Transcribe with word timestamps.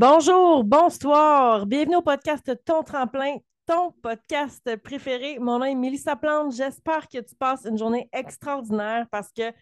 Bonjour, 0.00 0.64
bonsoir, 0.64 1.66
bienvenue 1.66 1.96
au 1.96 2.00
podcast 2.00 2.50
Ton 2.64 2.82
Tremplin, 2.82 3.36
ton 3.66 3.92
podcast 4.02 4.74
préféré. 4.78 5.38
Mon 5.38 5.58
nom 5.58 5.66
est 5.66 5.74
Mélissa 5.74 6.16
Plante. 6.16 6.54
J'espère 6.54 7.06
que 7.06 7.18
tu 7.18 7.34
passes 7.34 7.66
une 7.66 7.76
journée 7.76 8.08
extraordinaire 8.10 9.06
parce 9.10 9.30
que 9.30 9.52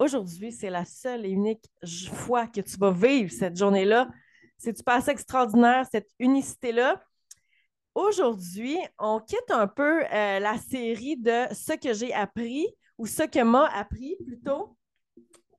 aujourd'hui, 0.00 0.50
c'est 0.50 0.68
la 0.68 0.84
seule 0.84 1.26
et 1.26 1.28
unique 1.28 1.64
fois 2.12 2.48
que 2.48 2.60
tu 2.60 2.76
vas 2.76 2.90
vivre 2.90 3.30
cette 3.30 3.56
journée-là. 3.56 4.08
C'est 4.58 4.72
tu 4.72 4.82
passes 4.82 5.06
extraordinaire, 5.06 5.86
cette 5.92 6.10
unicité-là. 6.18 7.00
Aujourd'hui, 7.94 8.78
on 8.98 9.20
quitte 9.20 9.52
un 9.52 9.68
peu 9.68 10.02
euh, 10.06 10.40
la 10.40 10.58
série 10.58 11.16
de 11.16 11.54
ce 11.54 11.74
que 11.74 11.94
j'ai 11.94 12.12
appris 12.12 12.66
ou 12.98 13.06
ce 13.06 13.22
que 13.22 13.44
m'a 13.44 13.66
appris 13.66 14.16
plutôt 14.26 14.76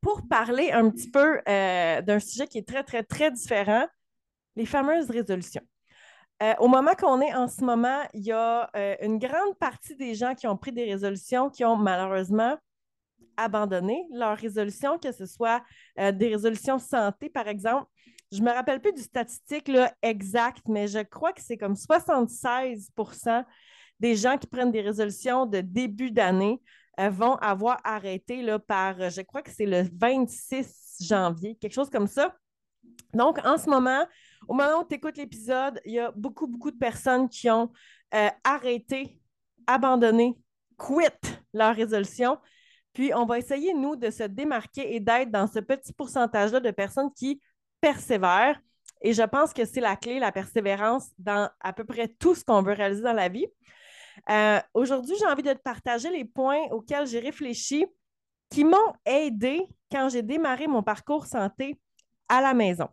pour 0.01 0.27
parler 0.27 0.71
un 0.71 0.89
petit 0.89 1.09
peu 1.09 1.39
euh, 1.47 2.01
d'un 2.01 2.19
sujet 2.19 2.47
qui 2.47 2.57
est 2.57 2.67
très, 2.67 2.83
très, 2.83 3.03
très 3.03 3.31
différent, 3.31 3.85
les 4.55 4.65
fameuses 4.65 5.09
résolutions. 5.09 5.61
Euh, 6.41 6.53
au 6.59 6.67
moment 6.67 6.93
qu'on 6.99 7.21
est 7.21 7.33
en 7.35 7.47
ce 7.47 7.63
moment, 7.63 8.01
il 8.13 8.23
y 8.23 8.31
a 8.31 8.69
euh, 8.75 8.95
une 9.01 9.19
grande 9.19 9.57
partie 9.59 9.95
des 9.95 10.15
gens 10.15 10.33
qui 10.33 10.47
ont 10.47 10.57
pris 10.57 10.71
des 10.71 10.85
résolutions 10.85 11.51
qui 11.51 11.63
ont 11.63 11.77
malheureusement 11.77 12.57
abandonné 13.37 14.03
leurs 14.11 14.37
résolutions, 14.37 14.97
que 14.97 15.11
ce 15.11 15.25
soit 15.25 15.63
des 15.97 16.27
résolutions 16.27 16.77
santé, 16.79 17.29
par 17.29 17.47
exemple. 17.47 17.85
Je 18.31 18.39
ne 18.39 18.45
me 18.45 18.51
rappelle 18.51 18.81
plus 18.81 18.93
du 18.93 19.01
statistique 19.01 19.71
exact, 20.01 20.63
mais 20.67 20.87
je 20.87 20.99
crois 20.99 21.31
que 21.31 21.41
c'est 21.41 21.57
comme 21.57 21.73
76% 21.73 23.45
des 23.99 24.15
gens 24.15 24.37
qui 24.37 24.47
prennent 24.47 24.71
des 24.71 24.81
résolutions 24.81 25.45
de 25.45 25.61
début 25.61 26.11
d'année 26.11 26.61
vont 27.09 27.35
avoir 27.35 27.79
arrêté 27.83 28.41
là, 28.41 28.59
par, 28.59 28.99
euh, 28.99 29.09
je 29.09 29.21
crois 29.21 29.41
que 29.41 29.51
c'est 29.51 29.65
le 29.65 29.83
26 29.93 30.97
janvier, 31.01 31.55
quelque 31.55 31.73
chose 31.73 31.89
comme 31.89 32.07
ça. 32.07 32.35
Donc, 33.13 33.39
en 33.45 33.57
ce 33.57 33.69
moment, 33.69 34.05
au 34.47 34.53
moment 34.53 34.81
où 34.81 34.87
tu 34.87 34.95
écoutes 34.95 35.17
l'épisode, 35.17 35.79
il 35.85 35.93
y 35.93 35.99
a 35.99 36.11
beaucoup, 36.11 36.47
beaucoup 36.47 36.71
de 36.71 36.77
personnes 36.77 37.29
qui 37.29 37.49
ont 37.49 37.71
euh, 38.13 38.29
arrêté, 38.43 39.19
abandonné, 39.67 40.37
quitté 40.77 41.29
leur 41.53 41.75
résolution. 41.75 42.37
Puis, 42.93 43.13
on 43.13 43.25
va 43.25 43.37
essayer, 43.37 43.73
nous, 43.73 43.95
de 43.95 44.09
se 44.09 44.23
démarquer 44.23 44.95
et 44.95 44.99
d'être 44.99 45.31
dans 45.31 45.47
ce 45.47 45.59
petit 45.59 45.93
pourcentage-là 45.93 46.59
de 46.59 46.71
personnes 46.71 47.11
qui 47.13 47.41
persévèrent. 47.79 48.59
Et 49.01 49.13
je 49.13 49.23
pense 49.23 49.53
que 49.53 49.65
c'est 49.65 49.81
la 49.81 49.95
clé, 49.95 50.19
la 50.19 50.31
persévérance 50.31 51.09
dans 51.17 51.49
à 51.59 51.73
peu 51.73 51.83
près 51.83 52.07
tout 52.07 52.35
ce 52.35 52.43
qu'on 52.43 52.61
veut 52.61 52.73
réaliser 52.73 53.01
dans 53.01 53.13
la 53.13 53.29
vie. 53.29 53.47
Euh, 54.29 54.59
aujourd'hui, 54.73 55.15
j'ai 55.19 55.25
envie 55.25 55.43
de 55.43 55.53
te 55.53 55.61
partager 55.61 56.09
les 56.09 56.25
points 56.25 56.63
auxquels 56.71 57.07
j'ai 57.07 57.19
réfléchi 57.19 57.85
qui 58.49 58.63
m'ont 58.63 58.93
aidé 59.05 59.61
quand 59.91 60.09
j'ai 60.09 60.21
démarré 60.21 60.67
mon 60.67 60.83
parcours 60.83 61.25
santé 61.25 61.79
à 62.29 62.41
la 62.41 62.53
maison. 62.53 62.87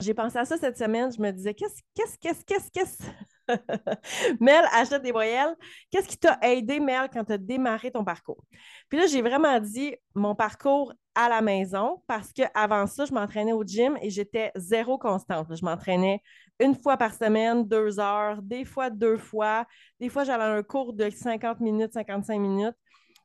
J'ai 0.00 0.14
pensé 0.14 0.38
à 0.38 0.44
ça 0.44 0.56
cette 0.56 0.78
semaine. 0.78 1.12
Je 1.12 1.20
me 1.20 1.30
disais, 1.30 1.54
qu'est-ce, 1.54 1.82
qu'est-ce, 1.94 2.18
qu'est-ce, 2.18 2.44
qu'est-ce, 2.44 2.70
qu'est-ce? 2.70 3.02
Mel 4.40 4.64
achète 4.72 5.02
des 5.02 5.12
voyelles. 5.12 5.54
Qu'est-ce 5.90 6.08
qui 6.08 6.18
t'a 6.18 6.38
aidé, 6.42 6.80
Mel, 6.80 7.08
quand 7.12 7.24
tu 7.24 7.32
as 7.32 7.38
démarré 7.38 7.90
ton 7.90 8.04
parcours? 8.04 8.42
Puis 8.88 8.98
là, 8.98 9.06
j'ai 9.06 9.22
vraiment 9.22 9.58
dit 9.58 9.94
mon 10.14 10.34
parcours 10.34 10.92
à 11.14 11.28
la 11.28 11.40
maison 11.40 12.02
parce 12.06 12.32
qu'avant 12.32 12.86
ça, 12.86 13.04
je 13.04 13.12
m'entraînais 13.12 13.52
au 13.52 13.64
gym 13.64 13.98
et 14.00 14.10
j'étais 14.10 14.52
zéro 14.54 14.98
constante. 14.98 15.54
Je 15.54 15.64
m'entraînais 15.64 16.22
une 16.60 16.74
fois 16.74 16.96
par 16.96 17.14
semaine, 17.14 17.66
deux 17.66 18.00
heures, 18.00 18.42
des 18.42 18.64
fois 18.64 18.90
deux 18.90 19.16
fois. 19.16 19.66
Des 20.00 20.08
fois, 20.08 20.24
j'avais 20.24 20.44
un 20.44 20.62
cours 20.62 20.92
de 20.92 21.10
50 21.10 21.60
minutes, 21.60 21.92
55 21.92 22.38
minutes. 22.38 22.76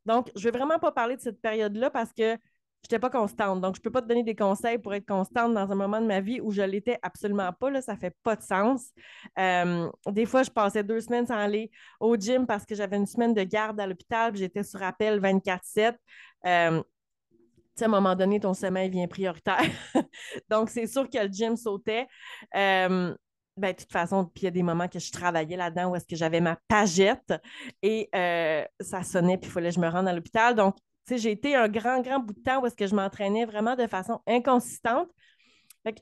Donc, 0.05 0.29
je 0.35 0.47
ne 0.47 0.51
vais 0.51 0.57
vraiment 0.57 0.79
pas 0.79 0.91
parler 0.91 1.15
de 1.15 1.21
cette 1.21 1.41
période-là 1.41 1.89
parce 1.89 2.11
que 2.13 2.37
je 2.83 2.87
n'étais 2.87 2.99
pas 2.99 3.09
constante. 3.09 3.61
Donc, 3.61 3.75
je 3.75 3.79
ne 3.79 3.83
peux 3.83 3.91
pas 3.91 4.01
te 4.01 4.07
donner 4.07 4.23
des 4.23 4.35
conseils 4.35 4.77
pour 4.77 4.93
être 4.93 5.05
constante 5.05 5.53
dans 5.53 5.71
un 5.71 5.75
moment 5.75 6.01
de 6.01 6.05
ma 6.05 6.19
vie 6.19 6.41
où 6.41 6.51
je 6.51 6.61
ne 6.61 6.67
l'étais 6.67 6.99
absolument 7.01 7.53
pas. 7.53 7.69
Là, 7.69 7.81
ça 7.81 7.93
ne 7.93 7.97
fait 7.97 8.15
pas 8.23 8.35
de 8.35 8.41
sens. 8.41 8.89
Euh, 9.39 9.89
des 10.07 10.25
fois, 10.25 10.43
je 10.43 10.51
passais 10.51 10.83
deux 10.83 10.99
semaines 10.99 11.25
sans 11.25 11.37
aller 11.37 11.71
au 12.01 12.17
gym 12.17 12.45
parce 12.45 12.65
que 12.65 12.75
j'avais 12.75 12.97
une 12.97 13.05
semaine 13.05 13.33
de 13.33 13.43
garde 13.43 13.79
à 13.79 13.87
l'hôpital 13.87 14.35
j'étais 14.35 14.63
sur 14.63 14.83
appel 14.83 15.21
24-7. 15.21 15.95
Euh, 16.45 16.83
à 17.81 17.85
un 17.85 17.87
moment 17.87 18.15
donné, 18.15 18.39
ton 18.39 18.53
sommeil 18.53 18.89
vient 18.89 19.07
prioritaire. 19.07 19.61
Donc, 20.49 20.69
c'est 20.69 20.87
sûr 20.87 21.09
que 21.09 21.17
le 21.17 21.31
gym 21.31 21.55
sautait. 21.55 22.07
Ben, 23.55 23.71
de 23.71 23.77
toute 23.77 23.91
façon, 23.91 24.25
puis 24.25 24.41
il 24.41 24.45
y 24.45 24.47
a 24.47 24.51
des 24.51 24.63
moments 24.63 24.87
que 24.87 24.97
je 24.97 25.11
travaillais 25.11 25.55
là-dedans 25.55 25.91
où 25.91 25.95
est-ce 25.95 26.07
que 26.07 26.15
j'avais 26.15 26.41
ma 26.41 26.57
pagette 26.67 27.33
et 27.83 28.09
ça 28.79 29.03
sonnait, 29.03 29.37
puis 29.37 29.49
il 29.49 29.53
fallait 29.53 29.69
que 29.69 29.75
je 29.75 29.79
me 29.79 29.87
rende 29.87 30.07
à 30.07 30.13
l'hôpital. 30.13 30.55
Donc, 30.55 30.75
j'ai 31.09 31.31
été 31.31 31.55
un 31.55 31.67
grand, 31.67 32.01
grand 32.01 32.19
bout 32.19 32.33
de 32.33 32.41
temps 32.41 32.61
où 32.61 32.65
est-ce 32.65 32.75
que 32.75 32.87
je 32.87 32.95
m'entraînais 32.95 33.45
vraiment 33.45 33.75
de 33.75 33.85
façon 33.87 34.21
inconsistante. 34.25 35.09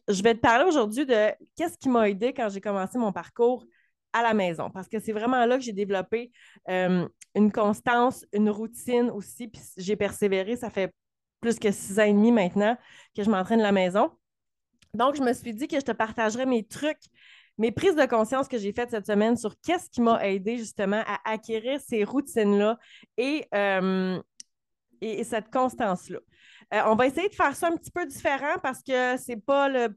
je 0.07 0.23
vais 0.23 0.35
te 0.35 0.39
parler 0.39 0.65
aujourd'hui 0.65 1.05
de 1.05 1.31
qu'est-ce 1.57 1.77
qui 1.77 1.89
m'a 1.89 2.09
aidé 2.09 2.33
quand 2.33 2.49
j'ai 2.49 2.61
commencé 2.61 2.97
mon 2.97 3.11
parcours 3.11 3.65
à 4.13 4.21
la 4.21 4.33
maison, 4.33 4.69
parce 4.69 4.87
que 4.87 4.99
c'est 4.99 5.13
vraiment 5.13 5.45
là 5.45 5.57
que 5.57 5.63
j'ai 5.63 5.73
développé 5.73 6.31
une 6.67 7.51
constance, 7.51 8.25
une 8.33 8.49
routine 8.49 9.09
aussi, 9.09 9.47
puis 9.47 9.61
j'ai 9.77 9.95
persévéré. 9.95 10.55
Ça 10.55 10.69
fait 10.69 10.93
plus 11.41 11.59
que 11.59 11.71
six 11.71 11.99
ans 11.99 12.03
et 12.03 12.13
demi 12.13 12.31
maintenant 12.31 12.77
que 13.15 13.23
je 13.23 13.29
m'entraîne 13.29 13.59
à 13.59 13.63
la 13.63 13.71
maison. 13.71 14.11
Donc, 14.93 15.15
je 15.15 15.21
me 15.21 15.33
suis 15.33 15.53
dit 15.53 15.67
que 15.67 15.77
je 15.77 15.85
te 15.85 15.91
partagerais 15.91 16.45
mes 16.45 16.63
trucs, 16.65 17.01
mes 17.57 17.71
prises 17.71 17.95
de 17.95 18.05
conscience 18.05 18.47
que 18.47 18.57
j'ai 18.57 18.73
faites 18.73 18.91
cette 18.91 19.07
semaine 19.07 19.37
sur 19.37 19.55
qu'est-ce 19.61 19.89
qui 19.89 20.01
m'a 20.01 20.25
aidé 20.27 20.57
justement 20.57 21.03
à 21.05 21.19
acquérir 21.25 21.79
ces 21.79 22.03
routines-là 22.03 22.77
et 23.17 23.47
euh, 23.53 24.21
et, 25.01 25.23
cette 25.23 25.51
constance-là. 25.51 26.19
Euh, 26.73 26.81
on 26.85 26.95
va 26.95 27.07
essayer 27.07 27.27
de 27.27 27.35
faire 27.35 27.55
ça 27.55 27.67
un 27.67 27.75
petit 27.75 27.91
peu 27.91 28.05
différent 28.05 28.57
parce 28.63 28.81
que 28.83 29.17
ce 29.17 29.31
n'est 29.31 29.41
pas 29.41 29.67
la 29.67 29.89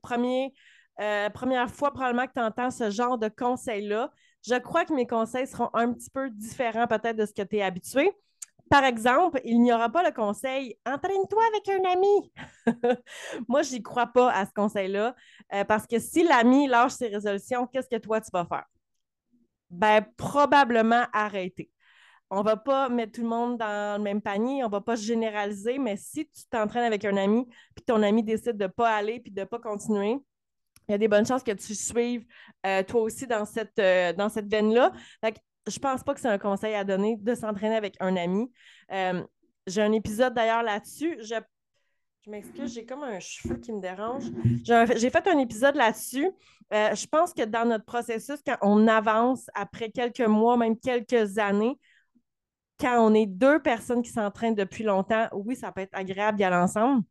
euh, 1.00 1.31
première 1.31 1.71
fois 1.71 1.93
probablement 1.93 2.26
que 2.26 2.32
tu 2.32 2.41
entends 2.41 2.71
ce 2.71 2.91
genre 2.91 3.19
de 3.19 3.28
conseils-là. 3.28 4.11
Je 4.47 4.56
crois 4.56 4.84
que 4.84 4.94
mes 4.94 5.06
conseils 5.06 5.47
seront 5.47 5.71
un 5.75 5.93
petit 5.93 6.11
peu 6.11 6.31
différents 6.31 6.87
peut-être 6.87 7.16
de 7.16 7.26
ce 7.26 7.32
que 7.32 7.43
tu 7.43 7.56
es 7.56 7.62
habitué. 7.62 8.11
Par 8.71 8.85
exemple, 8.85 9.41
il 9.45 9.61
n'y 9.61 9.73
aura 9.73 9.91
pas 9.91 10.03
le 10.03 10.11
conseil 10.11 10.77
entraîne-toi 10.87 11.43
avec 11.49 11.69
un 11.69 11.91
ami. 11.91 12.33
Moi, 13.49 13.63
je 13.63 13.73
n'y 13.73 13.83
crois 13.83 14.07
pas 14.07 14.31
à 14.33 14.47
ce 14.47 14.53
conseil-là 14.53 15.15
euh, 15.53 15.65
parce 15.65 15.87
que 15.87 15.99
si 15.99 16.25
l'ami 16.25 16.67
lâche 16.67 16.93
ses 16.93 17.09
résolutions, 17.09 17.67
qu'est-ce 17.67 17.89
que 17.89 18.01
toi 18.01 18.21
tu 18.21 18.31
vas 18.33 18.47
faire? 18.47 18.65
Ben, 19.71 20.05
probablement 20.17 21.05
arrêter 21.13 21.71
on 22.31 22.43
va 22.43 22.57
pas 22.57 22.89
mettre 22.89 23.13
tout 23.13 23.23
le 23.23 23.29
monde 23.29 23.59
dans 23.59 23.99
le 23.99 24.03
même 24.03 24.21
panier, 24.21 24.65
on 24.65 24.69
va 24.69 24.81
pas 24.81 24.97
généraliser, 24.97 25.79
mais 25.79 25.97
si 25.97 26.27
tu 26.27 26.43
t'entraînes 26.51 26.85
avec 26.85 27.05
un 27.05 27.17
ami, 27.17 27.47
puis 27.75 27.85
ton 27.85 28.03
ami 28.03 28.23
décide 28.23 28.57
de 28.57 28.67
pas 28.67 28.95
aller, 28.95 29.21
puis 29.21 29.31
de 29.31 29.45
pas 29.45 29.59
continuer, 29.59 30.19
il 30.89 30.93
y 30.93 30.95
a 30.95 30.99
des 30.99 31.09
bonnes 31.09 31.27
chances 31.27 31.43
que 31.43 31.53
tu 31.53 31.75
suives 31.75 32.27
euh, 32.67 32.83
toi 32.83 33.03
aussi 33.03 33.27
dans 33.27 33.45
cette, 33.45 33.79
euh, 33.79 34.13
dans 34.13 34.29
cette 34.29 34.51
veine-là. 34.51 34.93
Je 35.67 35.79
pense 35.79 36.03
pas 36.03 36.15
que 36.15 36.21
c'est 36.21 36.29
un 36.29 36.39
conseil 36.39 36.75
à 36.75 36.85
donner 36.85 37.17
de 37.17 37.35
s'entraîner 37.35 37.77
avec 37.77 37.97
un 38.01 38.17
ami. 38.17 38.53
Euh, 38.93 39.23
j'ai 39.67 39.83
un 39.83 39.93
épisode 39.93 40.35
d'ailleurs 40.35 40.63
là-dessus. 40.63 41.19
Je, 41.23 41.37
m'excuse, 42.31 42.75
j'ai 42.75 42.85
comme 42.85 43.03
un 43.03 43.19
cheveu 43.21 43.57
qui 43.57 43.73
me 43.73 43.81
dérange. 43.81 44.25
J'ai 44.97 45.11
fait 45.11 45.27
un 45.27 45.39
épisode 45.39 45.77
là-dessus. 45.77 46.31
je 46.71 47.07
pense 47.07 47.33
que 47.33 47.45
dans 47.45 47.67
notre 47.67 47.85
processus, 47.85 48.41
quand 48.47 48.59
on 48.61 48.87
avance 48.89 49.47
après 49.55 49.91
quelques 49.91 50.21
mois, 50.21 50.57
même 50.57 50.79
quelques 50.79 51.39
années, 51.39 51.79
quand 52.79 52.99
on 53.01 53.15
est 53.15 53.27
deux 53.27 53.61
personnes 53.61 54.03
qui 54.03 54.11
s'entraînent 54.11 54.55
depuis 54.55 54.85
longtemps, 54.85 55.29
oui, 55.33 55.57
ça 55.57 55.73
peut 55.73 55.83
être 55.83 55.95
agréable 55.95 56.39
d'y 56.39 56.45
aller 56.45 56.57
ensemble. 56.57 57.05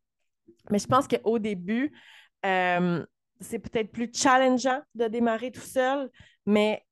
Mais 0.69 0.80
je 0.80 0.88
pense 0.88 1.08
qu'au 1.08 1.40
début, 1.40 1.92
euh, 2.46 3.06
c'est 3.40 3.59
peut-être 3.59 3.92
plus 3.92 4.09
challengeant 4.13 4.81
de 4.96 5.08
démarrer 5.08 5.52
tout 5.52 5.62
seul, 5.62 6.09
mais 6.46 6.86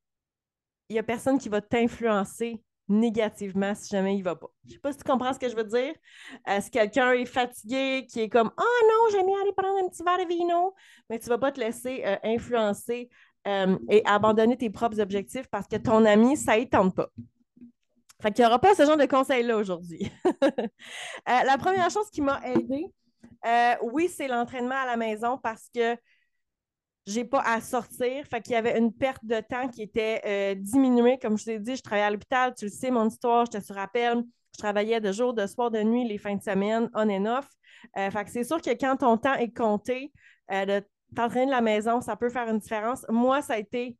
il 0.91 0.95
n'y 0.95 0.99
a 0.99 1.03
personne 1.03 1.37
qui 1.37 1.49
va 1.49 1.61
t'influencer 1.61 2.61
négativement 2.87 3.73
si 3.73 3.89
jamais 3.89 4.15
il 4.15 4.19
ne 4.19 4.23
va 4.23 4.35
pas. 4.35 4.47
Je 4.65 4.69
ne 4.69 4.73
sais 4.73 4.79
pas 4.79 4.91
si 4.91 4.97
tu 4.97 5.03
comprends 5.05 5.33
ce 5.33 5.39
que 5.39 5.47
je 5.47 5.55
veux 5.55 5.63
dire. 5.63 5.93
Euh, 6.49 6.59
si 6.59 6.69
quelqu'un 6.69 7.13
est 7.13 7.25
fatigué, 7.25 8.05
qui 8.09 8.19
est 8.19 8.29
comme 8.29 8.51
Ah 8.57 8.63
oh 8.63 8.85
non, 8.87 9.11
j'aime 9.11 9.25
bien 9.25 9.41
aller 9.41 9.53
prendre 9.53 9.77
un 9.83 9.87
petit 9.87 10.03
verre 10.03 10.17
de 10.17 10.27
vino, 10.27 10.73
mais 11.09 11.17
tu 11.17 11.25
ne 11.25 11.29
vas 11.29 11.37
pas 11.37 11.51
te 11.51 11.59
laisser 11.59 12.03
euh, 12.05 12.17
influencer 12.23 13.09
et 13.89 14.03
abandonner 14.05 14.55
tes 14.55 14.69
propres 14.69 14.99
objectifs 14.99 15.47
parce 15.47 15.67
que 15.67 15.75
ton 15.75 16.05
ami, 16.05 16.37
ça 16.37 16.59
ne 16.59 16.65
tente 16.65 16.95
pas. 16.95 17.09
Fait 18.21 18.31
qu'il 18.31 18.43
n'y 18.43 18.47
aura 18.47 18.59
pas 18.59 18.75
ce 18.75 18.85
genre 18.85 18.97
de 18.97 19.05
conseils-là 19.05 19.57
aujourd'hui. 19.57 20.11
Euh, 21.29 21.43
la 21.45 21.57
première 21.57 21.89
chose 21.91 22.09
qui 22.09 22.21
m'a 22.21 22.41
aidée, 22.43 22.91
euh, 23.45 23.75
oui, 23.83 24.09
c'est 24.09 24.27
l'entraînement 24.27 24.75
à 24.75 24.85
la 24.87 24.97
maison 24.97 25.37
parce 25.37 25.69
que 25.73 25.95
je 27.07 27.19
n'ai 27.19 27.25
pas 27.25 27.41
à 27.41 27.61
sortir. 27.61 28.25
Fait 28.27 28.41
qu'il 28.41 28.53
y 28.53 28.55
avait 28.55 28.77
une 28.77 28.93
perte 28.93 29.25
de 29.25 29.39
temps 29.39 29.67
qui 29.67 29.81
était 29.81 30.21
euh, 30.25 30.55
diminuée. 30.55 31.17
Comme 31.19 31.37
je 31.37 31.45
t'ai 31.45 31.59
dit, 31.59 31.75
je 31.75 31.81
travaillais 31.81 32.05
à 32.05 32.11
l'hôpital, 32.11 32.53
tu 32.55 32.65
le 32.65 32.71
sais, 32.71 32.91
mon 32.91 33.07
histoire, 33.07 33.45
j'étais 33.45 33.61
sur 33.61 33.77
appel. 33.77 34.23
Je 34.55 34.59
travaillais 34.59 34.99
de 34.99 35.11
jour, 35.11 35.33
de 35.33 35.47
soir, 35.47 35.71
de 35.71 35.81
nuit, 35.81 36.07
les 36.07 36.17
fins 36.17 36.35
de 36.35 36.41
semaine, 36.41 36.89
on 36.93 37.09
and 37.09 37.25
off. 37.25 37.47
fait 37.95 38.25
que 38.25 38.29
c'est 38.29 38.43
sûr 38.43 38.61
que 38.61 38.69
quand 38.71 38.97
ton 38.97 39.17
temps 39.17 39.35
est 39.35 39.55
compté, 39.55 40.11
de 40.49 40.83
t'entraîner 41.15 41.45
de 41.45 41.51
la 41.51 41.61
maison, 41.61 42.01
ça 42.01 42.17
peut 42.17 42.29
faire 42.29 42.49
une 42.49 42.59
différence. 42.59 43.05
Moi, 43.07 43.41
ça 43.41 43.53
a 43.53 43.57
été 43.57 43.97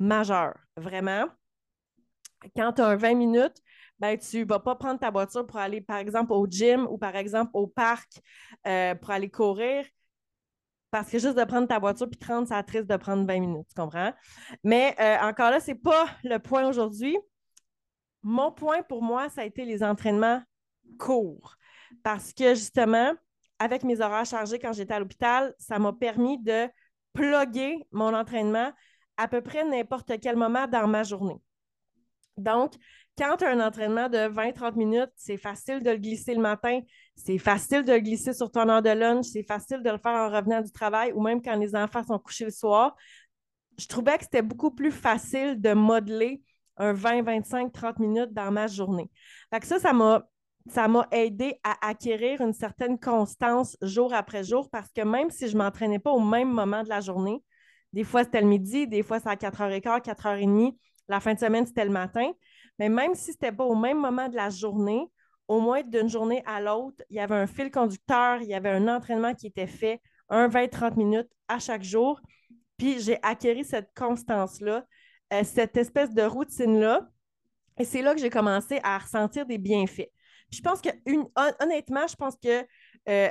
majeur, 0.00 0.54
vraiment 0.76 1.26
quand 2.56 2.72
tu 2.72 2.82
as 2.82 2.96
20 2.96 3.14
minutes, 3.14 3.62
ben, 3.98 4.18
tu 4.18 4.40
ne 4.40 4.44
vas 4.44 4.60
pas 4.60 4.74
prendre 4.74 4.98
ta 4.98 5.10
voiture 5.10 5.46
pour 5.46 5.58
aller, 5.58 5.80
par 5.80 5.98
exemple, 5.98 6.32
au 6.32 6.46
gym 6.46 6.86
ou 6.90 6.98
par 6.98 7.16
exemple 7.16 7.50
au 7.54 7.66
parc 7.66 8.20
euh, 8.66 8.94
pour 8.94 9.10
aller 9.10 9.30
courir 9.30 9.84
Parce 10.94 11.10
que 11.10 11.18
juste 11.18 11.36
de 11.36 11.42
prendre 11.42 11.66
ta 11.66 11.80
voiture 11.80 12.08
puis 12.08 12.20
30, 12.20 12.46
ça 12.46 12.62
triste 12.62 12.86
de 12.86 12.96
prendre 12.96 13.26
20 13.26 13.40
minutes, 13.40 13.66
tu 13.66 13.74
comprends? 13.74 14.12
Mais 14.62 14.94
euh, 15.00 15.28
encore 15.28 15.50
là, 15.50 15.58
ce 15.58 15.72
n'est 15.72 15.74
pas 15.76 16.06
le 16.22 16.38
point 16.38 16.68
aujourd'hui. 16.68 17.18
Mon 18.22 18.52
point 18.52 18.80
pour 18.84 19.02
moi, 19.02 19.28
ça 19.28 19.40
a 19.40 19.44
été 19.44 19.64
les 19.64 19.82
entraînements 19.82 20.40
courts. 20.96 21.56
Parce 22.04 22.32
que 22.32 22.54
justement, 22.54 23.12
avec 23.58 23.82
mes 23.82 24.00
horaires 24.00 24.24
chargés 24.24 24.60
quand 24.60 24.72
j'étais 24.72 24.94
à 24.94 25.00
l'hôpital, 25.00 25.52
ça 25.58 25.80
m'a 25.80 25.92
permis 25.92 26.40
de 26.40 26.68
plugger 27.12 27.84
mon 27.90 28.14
entraînement 28.14 28.70
à 29.16 29.26
peu 29.26 29.40
près 29.40 29.64
n'importe 29.64 30.12
quel 30.22 30.36
moment 30.36 30.68
dans 30.68 30.86
ma 30.86 31.02
journée. 31.02 31.42
Donc, 32.36 32.74
quand 33.16 33.36
tu 33.38 33.44
as 33.44 33.50
un 33.50 33.60
entraînement 33.60 34.08
de 34.08 34.28
20-30 34.28 34.76
minutes, 34.76 35.10
c'est 35.16 35.36
facile 35.36 35.82
de 35.82 35.90
le 35.90 35.98
glisser 35.98 36.34
le 36.34 36.40
matin, 36.40 36.80
c'est 37.14 37.38
facile 37.38 37.84
de 37.84 37.92
le 37.92 38.00
glisser 38.00 38.32
sur 38.32 38.50
ton 38.50 38.68
heure 38.68 38.82
de 38.82 38.90
lunch, 38.90 39.26
c'est 39.26 39.44
facile 39.44 39.82
de 39.82 39.90
le 39.90 39.98
faire 39.98 40.12
en 40.12 40.30
revenant 40.30 40.60
du 40.60 40.72
travail 40.72 41.12
ou 41.12 41.22
même 41.22 41.40
quand 41.40 41.56
les 41.56 41.76
enfants 41.76 42.02
sont 42.02 42.18
couchés 42.18 42.46
le 42.46 42.50
soir. 42.50 42.96
Je 43.78 43.86
trouvais 43.86 44.16
que 44.18 44.24
c'était 44.24 44.42
beaucoup 44.42 44.70
plus 44.70 44.92
facile 44.92 45.60
de 45.60 45.72
modeler 45.74 46.42
un 46.76 46.92
20, 46.92 47.22
25, 47.22 47.72
30 47.72 47.98
minutes 48.00 48.32
dans 48.32 48.50
ma 48.50 48.66
journée. 48.66 49.10
Ça, 49.62 49.78
ça 49.78 49.92
m'a 49.92 50.24
ça 50.66 50.88
m'a 50.88 51.06
aidé 51.10 51.60
à 51.62 51.88
acquérir 51.88 52.40
une 52.40 52.54
certaine 52.54 52.98
constance 52.98 53.76
jour 53.82 54.14
après 54.14 54.44
jour 54.44 54.70
parce 54.70 54.90
que 54.92 55.02
même 55.02 55.30
si 55.30 55.48
je 55.48 55.52
ne 55.52 55.62
m'entraînais 55.62 55.98
pas 55.98 56.10
au 56.10 56.20
même 56.20 56.50
moment 56.50 56.82
de 56.82 56.88
la 56.88 57.00
journée, 57.00 57.42
des 57.92 58.02
fois 58.02 58.24
c'était 58.24 58.40
le 58.40 58.46
midi, 58.46 58.86
des 58.86 59.02
fois 59.02 59.20
c'est 59.20 59.28
à 59.28 59.36
4h15, 59.36 60.00
4h30, 60.00 60.74
la 61.08 61.20
fin 61.20 61.34
de 61.34 61.38
semaine 61.38 61.66
c'était 61.66 61.84
le 61.84 61.90
matin, 61.90 62.32
mais 62.78 62.88
même 62.88 63.14
si 63.14 63.26
ce 63.26 63.30
n'était 63.32 63.52
pas 63.52 63.64
au 63.64 63.74
même 63.74 64.00
moment 64.00 64.28
de 64.28 64.36
la 64.36 64.50
journée, 64.50 65.06
au 65.48 65.60
moins 65.60 65.82
d'une 65.82 66.08
journée 66.08 66.42
à 66.46 66.60
l'autre, 66.60 67.02
il 67.10 67.16
y 67.16 67.20
avait 67.20 67.34
un 67.34 67.46
fil 67.46 67.70
conducteur, 67.70 68.40
il 68.40 68.48
y 68.48 68.54
avait 68.54 68.70
un 68.70 68.88
entraînement 68.88 69.34
qui 69.34 69.46
était 69.46 69.66
fait, 69.66 70.00
un 70.28 70.48
20-30 70.48 70.96
minutes 70.96 71.30
à 71.48 71.58
chaque 71.58 71.82
jour. 71.82 72.20
Puis 72.76 73.00
j'ai 73.00 73.18
acquis 73.22 73.64
cette 73.64 73.90
constance-là, 73.94 74.84
euh, 75.32 75.44
cette 75.44 75.76
espèce 75.76 76.12
de 76.12 76.22
routine-là. 76.22 77.08
Et 77.78 77.84
c'est 77.84 78.02
là 78.02 78.14
que 78.14 78.20
j'ai 78.20 78.30
commencé 78.30 78.80
à 78.82 78.98
ressentir 78.98 79.46
des 79.46 79.58
bienfaits. 79.58 80.10
je 80.50 80.60
pense 80.60 80.80
que, 80.80 80.90
honnêtement, 81.62 82.06
je 82.06 82.14
pense 82.14 82.36
que 82.36 82.66
euh, 83.08 83.28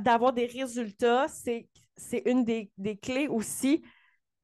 d'avoir 0.00 0.32
des 0.32 0.46
résultats, 0.46 1.26
c'est 1.28 1.68
une 2.26 2.44
des, 2.44 2.70
des, 2.76 2.96
clés 2.96 3.28
aussi 3.28 3.82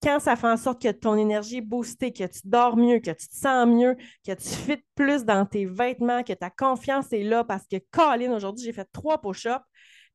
quand 0.03 0.21
ça 0.21 0.37
fait 0.37 0.47
en 0.47 0.57
sorte 0.57 0.81
que 0.81 0.91
ton 0.91 1.17
énergie 1.17 1.59
est 1.59 1.63
boostée, 1.63 2.13
que 2.13 2.25
tu 2.25 2.41
dors 2.45 2.77
mieux, 2.77 3.01
que 3.01 3.11
tu 3.11 3.29
te 3.29 3.35
sens 3.35 3.67
mieux, 3.67 3.97
que 4.25 4.33
tu 4.33 4.49
fites 4.49 4.85
plus 4.95 5.25
dans 5.25 5.45
tes 5.45 5.67
vêtements, 5.67 6.23
que 6.23 6.33
ta 6.33 6.51
confiance 6.51 7.13
est 7.13 7.25
là 7.25 7.45
parce 7.45 7.67
que, 7.67 7.77
Colin, 7.91 8.33
aujourd'hui, 8.33 8.65
j'ai 8.65 8.73
fait 8.73 8.89
trois 8.93 9.21
push-ups, 9.21 9.65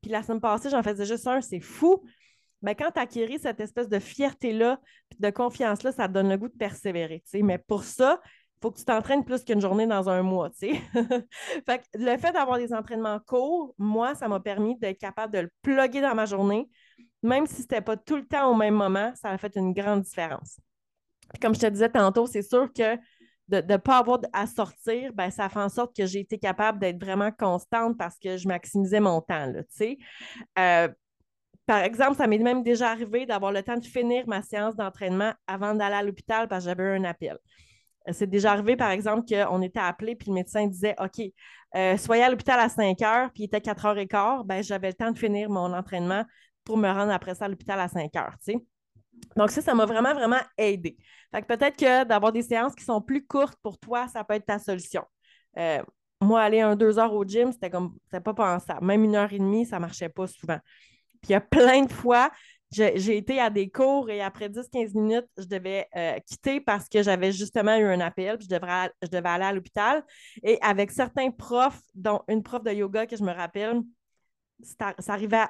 puis 0.02 0.12
la 0.12 0.24
semaine 0.24 0.42
passée, 0.42 0.70
j'en 0.70 0.84
faisais 0.84 1.06
juste 1.06 1.28
un, 1.28 1.42
c'est 1.42 1.60
fou. 1.60 2.04
Mais 2.62 2.76
quand 2.76 2.92
tu 2.92 3.00
acquéris 3.00 3.40
cette 3.40 3.60
espèce 3.60 3.90
de 3.90 4.00
fierté-là, 4.00 4.80
de 5.20 5.30
confiance-là, 5.30 5.92
ça 5.92 6.08
te 6.08 6.14
donne 6.14 6.30
le 6.30 6.38
goût 6.38 6.48
de 6.48 6.58
persévérer. 6.58 7.22
Mais 7.42 7.58
pour 7.58 7.84
ça, 7.84 8.22
il 8.24 8.60
faut 8.62 8.72
que 8.72 8.80
tu 8.80 8.86
t'entraînes 8.86 9.26
plus 9.26 9.44
qu'une 9.44 9.60
journée 9.60 9.86
dans 9.86 10.10
un 10.10 10.24
mois. 10.24 10.50
fait 10.62 11.84
le 11.94 12.18
fait 12.18 12.32
d'avoir 12.32 12.58
des 12.58 12.74
entraînements 12.74 13.20
courts, 13.20 13.76
moi, 13.78 14.16
ça 14.16 14.30
m'a 14.30 14.40
permis 14.40 14.78
d'être 14.78 15.00
capable 15.00 15.34
de 15.34 15.40
le 15.40 15.50
plugger 15.62 16.00
dans 16.00 16.16
ma 16.16 16.26
journée, 16.26 16.70
même 17.24 17.48
si 17.48 17.56
ce 17.56 17.62
n'était 17.62 17.82
pas 17.82 17.98
tout 17.98 18.18
le 18.18 18.26
temps 18.26 18.52
au 18.52 18.56
même 18.56 18.76
moment, 18.76 19.14
ça 19.16 19.30
a 19.30 19.38
fait 19.38 19.56
une 19.56 19.74
grande 19.74 20.02
différence. 20.02 20.60
comme 21.42 21.56
je 21.56 21.62
te 21.62 21.68
disais 21.68 21.90
tantôt, 21.90 22.28
c'est 22.28 22.42
sûr 22.42 22.72
que 22.72 22.98
de 23.48 23.62
ne 23.62 23.78
pas 23.78 23.98
avoir 23.98 24.20
à 24.32 24.48
sortir, 24.48 25.12
ben, 25.14 25.30
ça 25.30 25.50
fait 25.50 25.60
en 25.60 25.70
sorte 25.70 25.96
que 25.96 26.06
j'ai 26.06 26.20
été 26.20 26.38
capable 26.38 26.80
d'être 26.80 27.04
vraiment 27.04 27.32
constante 27.32 27.98
parce 27.98 28.18
que 28.18 28.38
je 28.38 28.48
maximisais 28.48 29.00
mon 29.00 29.22
temps. 29.22 29.52
Euh, 30.60 30.88
par 31.66 31.80
exemple, 31.80 32.16
ça 32.16 32.28
m'est 32.28 32.38
même 32.38 32.64
déjà 32.64 32.92
arrivé 32.92 33.26
d'avoir 33.26 33.52
le 33.52 33.64
temps 33.64 33.78
de 33.78 33.86
finir 33.86 34.28
ma 34.28 34.42
séance 34.42 34.76
d'entraînement 34.76 35.34
avant 35.48 35.74
d'aller 35.74 35.96
à 35.96 36.04
l'hôpital 36.04 36.48
parce 36.48 36.64
que 36.64 36.70
j'avais 36.70 36.96
un 36.96 37.04
appel. 37.04 37.38
C'est 38.12 38.30
déjà 38.30 38.52
arrivé, 38.52 38.76
par 38.76 38.92
exemple, 38.92 39.24
qu'on 39.26 39.62
était 39.62 39.80
appelé 39.80 40.16
puis 40.16 40.28
le 40.28 40.34
médecin 40.34 40.68
disait 40.68 40.96
OK, 41.00 41.26
euh, 41.76 41.98
soyez 41.98 42.24
à 42.24 42.30
l'hôpital 42.30 42.60
à 42.60 42.68
5 42.68 43.02
heures, 43.02 43.32
puis 43.32 43.44
il 43.44 43.46
était 43.46 43.62
4 43.62 43.86
heures 43.86 43.98
et 43.98 44.08
quart, 44.08 44.44
ben, 44.44 44.62
j'avais 44.62 44.90
le 44.90 44.94
temps 44.94 45.12
de 45.12 45.18
finir 45.18 45.50
mon 45.50 45.74
entraînement 45.74 46.24
pour 46.64 46.78
me 46.78 46.88
rendre 46.88 47.12
après 47.12 47.36
ça 47.36 47.46
à 47.46 47.48
l'hôpital 47.48 47.80
à 47.80 47.88
5 47.88 48.16
heures. 48.16 48.36
Donc, 49.36 49.52
ça, 49.52 49.62
ça 49.62 49.74
m'a 49.74 49.86
vraiment, 49.86 50.14
vraiment 50.14 50.42
aidé. 50.58 50.98
Fait 51.34 51.42
que 51.42 51.48
peut-être 51.48 51.78
que 51.78 52.04
d'avoir 52.04 52.32
des 52.32 52.44
séances 52.44 52.76
qui 52.76 52.84
sont 52.84 53.02
plus 53.02 53.26
courtes 53.26 53.58
pour 53.62 53.78
toi, 53.80 54.08
ça 54.08 54.24
peut 54.24 54.36
être 54.36 54.46
ta 54.46 54.60
solution. 54.60 55.04
Euh, 55.58 55.82
moi, 56.22 56.42
aller 56.42 56.62
un 56.62 56.76
deux 56.76 57.00
heures 57.00 57.14
au 57.14 57.26
gym, 57.26 57.52
c'était 57.52 57.70
comme, 57.70 57.96
c'était 58.06 58.22
pas 58.22 58.34
pensable. 58.34 58.86
Même 58.86 59.04
une 59.04 59.16
heure 59.16 59.32
et 59.34 59.40
demie, 59.40 59.66
ça 59.66 59.80
marchait 59.80 60.10
pas 60.10 60.28
souvent. 60.28 60.60
Puis 61.22 61.30
il 61.30 61.32
y 61.32 61.36
a 61.36 61.42
plein 61.42 61.84
de 61.84 61.92
fois, 61.92 62.32
j'ai 62.72 63.18
été 63.18 63.40
à 63.40 63.50
des 63.50 63.70
cours 63.70 64.10
et 64.10 64.22
après 64.22 64.50
10-15 64.50 64.94
minutes, 64.96 65.28
je 65.38 65.46
devais 65.46 65.88
euh, 65.96 66.18
quitter 66.26 66.60
parce 66.60 66.90
que 66.90 67.04
j'avais 67.04 67.32
justement 67.32 67.76
eu 67.78 67.86
un 67.86 68.00
appel, 68.00 68.38
puis 68.38 68.48
je, 68.50 68.56
je 68.56 69.08
devais 69.10 69.30
aller 69.30 69.46
à 69.46 69.54
l'hôpital. 69.54 70.04
Et 70.44 70.58
avec 70.62 70.92
certains 70.92 71.30
profs, 71.32 71.82
dont 71.94 72.22
une 72.28 72.42
prof 72.42 72.64
de 72.64 72.72
yoga 72.72 73.06
que 73.06 73.16
je 73.16 73.24
me 73.24 73.32
rappelle, 73.32 73.82
ça, 74.64 74.94
ça 75.00 75.14
arrivait 75.14 75.46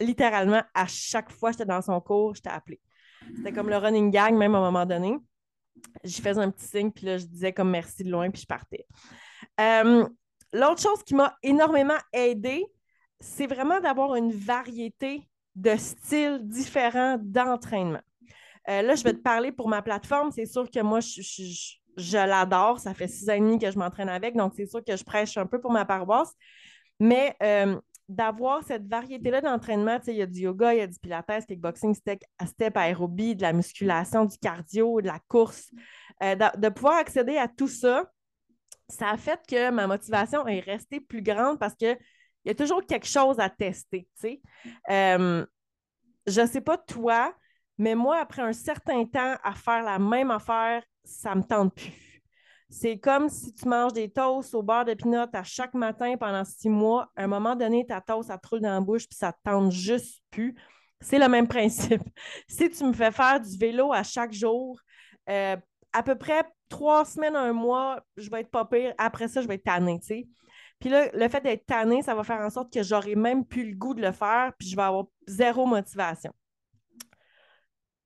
littéralement, 0.00 0.62
à 0.74 0.86
chaque 0.86 1.30
fois 1.30 1.50
que 1.50 1.58
j'étais 1.58 1.68
dans 1.68 1.82
son 1.82 2.00
cours, 2.00 2.34
je 2.34 2.42
t'ai 2.42 2.50
appelé. 2.50 2.80
C'était 3.36 3.52
comme 3.52 3.68
le 3.68 3.76
running 3.76 4.10
gang, 4.10 4.36
même 4.36 4.54
à 4.54 4.58
un 4.58 4.62
moment 4.62 4.86
donné. 4.86 5.16
J'y 6.04 6.20
faisais 6.20 6.40
un 6.40 6.50
petit 6.50 6.66
signe, 6.66 6.90
puis 6.90 7.06
là, 7.06 7.18
je 7.18 7.26
disais 7.26 7.52
comme 7.52 7.70
merci 7.70 8.04
de 8.04 8.10
loin, 8.10 8.30
puis 8.30 8.42
je 8.42 8.46
partais. 8.46 8.86
Euh, 9.60 10.06
l'autre 10.52 10.80
chose 10.80 11.02
qui 11.04 11.14
m'a 11.14 11.36
énormément 11.42 11.98
aidé, 12.12 12.64
c'est 13.20 13.46
vraiment 13.46 13.80
d'avoir 13.80 14.14
une 14.14 14.32
variété 14.32 15.28
de 15.54 15.74
styles 15.76 16.40
différents 16.42 17.18
d'entraînement. 17.20 18.02
Euh, 18.68 18.82
là, 18.82 18.94
je 18.94 19.04
vais 19.04 19.12
te 19.12 19.22
parler 19.22 19.52
pour 19.52 19.68
ma 19.68 19.82
plateforme. 19.82 20.30
C'est 20.30 20.46
sûr 20.46 20.70
que 20.70 20.80
moi, 20.80 21.00
je, 21.00 22.26
l'adore. 22.26 22.80
Ça 22.80 22.94
fait 22.94 23.08
six 23.08 23.28
ans 23.30 23.34
et 23.34 23.40
demi 23.40 23.58
que 23.58 23.70
je 23.70 23.78
m'entraîne 23.78 24.08
avec, 24.08 24.36
donc 24.36 24.52
c'est 24.54 24.66
sûr 24.66 24.84
que 24.84 24.96
je 24.96 25.04
prêche 25.04 25.36
un 25.36 25.46
peu 25.46 25.60
pour 25.60 25.70
ma 25.70 25.84
paroisse. 25.84 26.32
Mais 26.98 27.36
euh, 27.42 27.78
d'avoir 28.08 28.62
cette 28.62 28.86
variété-là 28.86 29.40
d'entraînement. 29.40 29.98
Il 30.06 30.14
y 30.14 30.22
a 30.22 30.26
du 30.26 30.40
yoga, 30.40 30.74
il 30.74 30.78
y 30.78 30.82
a 30.82 30.86
du 30.86 30.98
pilates, 30.98 31.46
kickboxing, 31.46 31.94
step, 31.94 32.22
step 32.46 32.76
aérobie, 32.76 33.34
de 33.34 33.42
la 33.42 33.52
musculation, 33.52 34.24
du 34.24 34.38
cardio, 34.38 35.00
de 35.00 35.06
la 35.06 35.20
course. 35.28 35.70
Euh, 36.22 36.34
de, 36.34 36.68
pouvoir 36.68 36.96
accéder 36.98 37.36
à 37.36 37.48
tout 37.48 37.68
ça, 37.68 38.10
ça 38.88 39.10
a 39.10 39.16
fait 39.16 39.40
que 39.48 39.70
ma 39.70 39.86
motivation 39.86 40.46
est 40.46 40.60
restée 40.60 41.00
plus 41.00 41.22
grande 41.22 41.58
parce 41.58 41.74
qu'il 41.74 41.98
y 42.44 42.50
a 42.50 42.54
toujours 42.54 42.84
quelque 42.86 43.06
chose 43.06 43.40
à 43.40 43.50
tester. 43.50 44.08
Euh, 44.90 45.44
je 46.26 46.40
ne 46.40 46.46
sais 46.46 46.60
pas 46.60 46.78
toi, 46.78 47.34
mais 47.78 47.94
moi, 47.94 48.18
après 48.18 48.42
un 48.42 48.52
certain 48.52 49.04
temps 49.04 49.36
à 49.42 49.52
faire 49.52 49.82
la 49.82 49.98
même 49.98 50.30
affaire, 50.30 50.82
ça 51.04 51.34
ne 51.34 51.40
me 51.40 51.42
tente 51.42 51.74
plus. 51.74 52.05
C'est 52.68 52.98
comme 52.98 53.28
si 53.28 53.54
tu 53.54 53.68
manges 53.68 53.92
des 53.92 54.10
toasts 54.10 54.54
au 54.54 54.62
beurre 54.62 54.84
de 54.84 54.94
pinot 54.94 55.26
à 55.32 55.44
chaque 55.44 55.74
matin 55.74 56.16
pendant 56.18 56.44
six 56.44 56.68
mois. 56.68 57.10
À 57.14 57.24
un 57.24 57.26
moment 57.28 57.54
donné, 57.54 57.86
ta 57.86 58.00
toast, 58.00 58.28
ça 58.28 58.38
te 58.38 58.48
roule 58.48 58.60
dans 58.60 58.72
la 58.72 58.80
bouche 58.80 59.06
puis 59.08 59.16
ça 59.16 59.32
te 59.32 59.38
tente 59.44 59.70
juste 59.70 60.22
plus. 60.30 60.54
C'est 61.00 61.18
le 61.18 61.28
même 61.28 61.46
principe. 61.48 62.02
si 62.48 62.68
tu 62.70 62.84
me 62.84 62.92
fais 62.92 63.12
faire 63.12 63.40
du 63.40 63.56
vélo 63.56 63.92
à 63.92 64.02
chaque 64.02 64.32
jour, 64.32 64.80
euh, 65.30 65.56
à 65.92 66.02
peu 66.02 66.16
près 66.16 66.44
trois 66.68 67.04
semaines, 67.04 67.36
un 67.36 67.52
mois, 67.52 68.00
je 68.16 68.28
vais 68.30 68.40
être 68.40 68.50
pas 68.50 68.64
pire. 68.64 68.92
Après 68.98 69.28
ça, 69.28 69.42
je 69.42 69.48
vais 69.48 69.54
être 69.54 69.64
tannée, 69.64 70.00
tu 70.00 70.06
sais. 70.06 70.28
Puis 70.78 70.90
là, 70.90 71.08
le 71.12 71.28
fait 71.28 71.40
d'être 71.40 71.64
tannée, 71.66 72.02
ça 72.02 72.14
va 72.14 72.22
faire 72.22 72.40
en 72.40 72.50
sorte 72.50 72.72
que 72.72 72.82
j'aurai 72.82 73.14
même 73.14 73.46
plus 73.46 73.70
le 73.70 73.76
goût 73.76 73.94
de 73.94 74.02
le 74.02 74.12
faire, 74.12 74.52
puis 74.58 74.68
je 74.68 74.76
vais 74.76 74.82
avoir 74.82 75.06
zéro 75.26 75.66
motivation. 75.66 76.32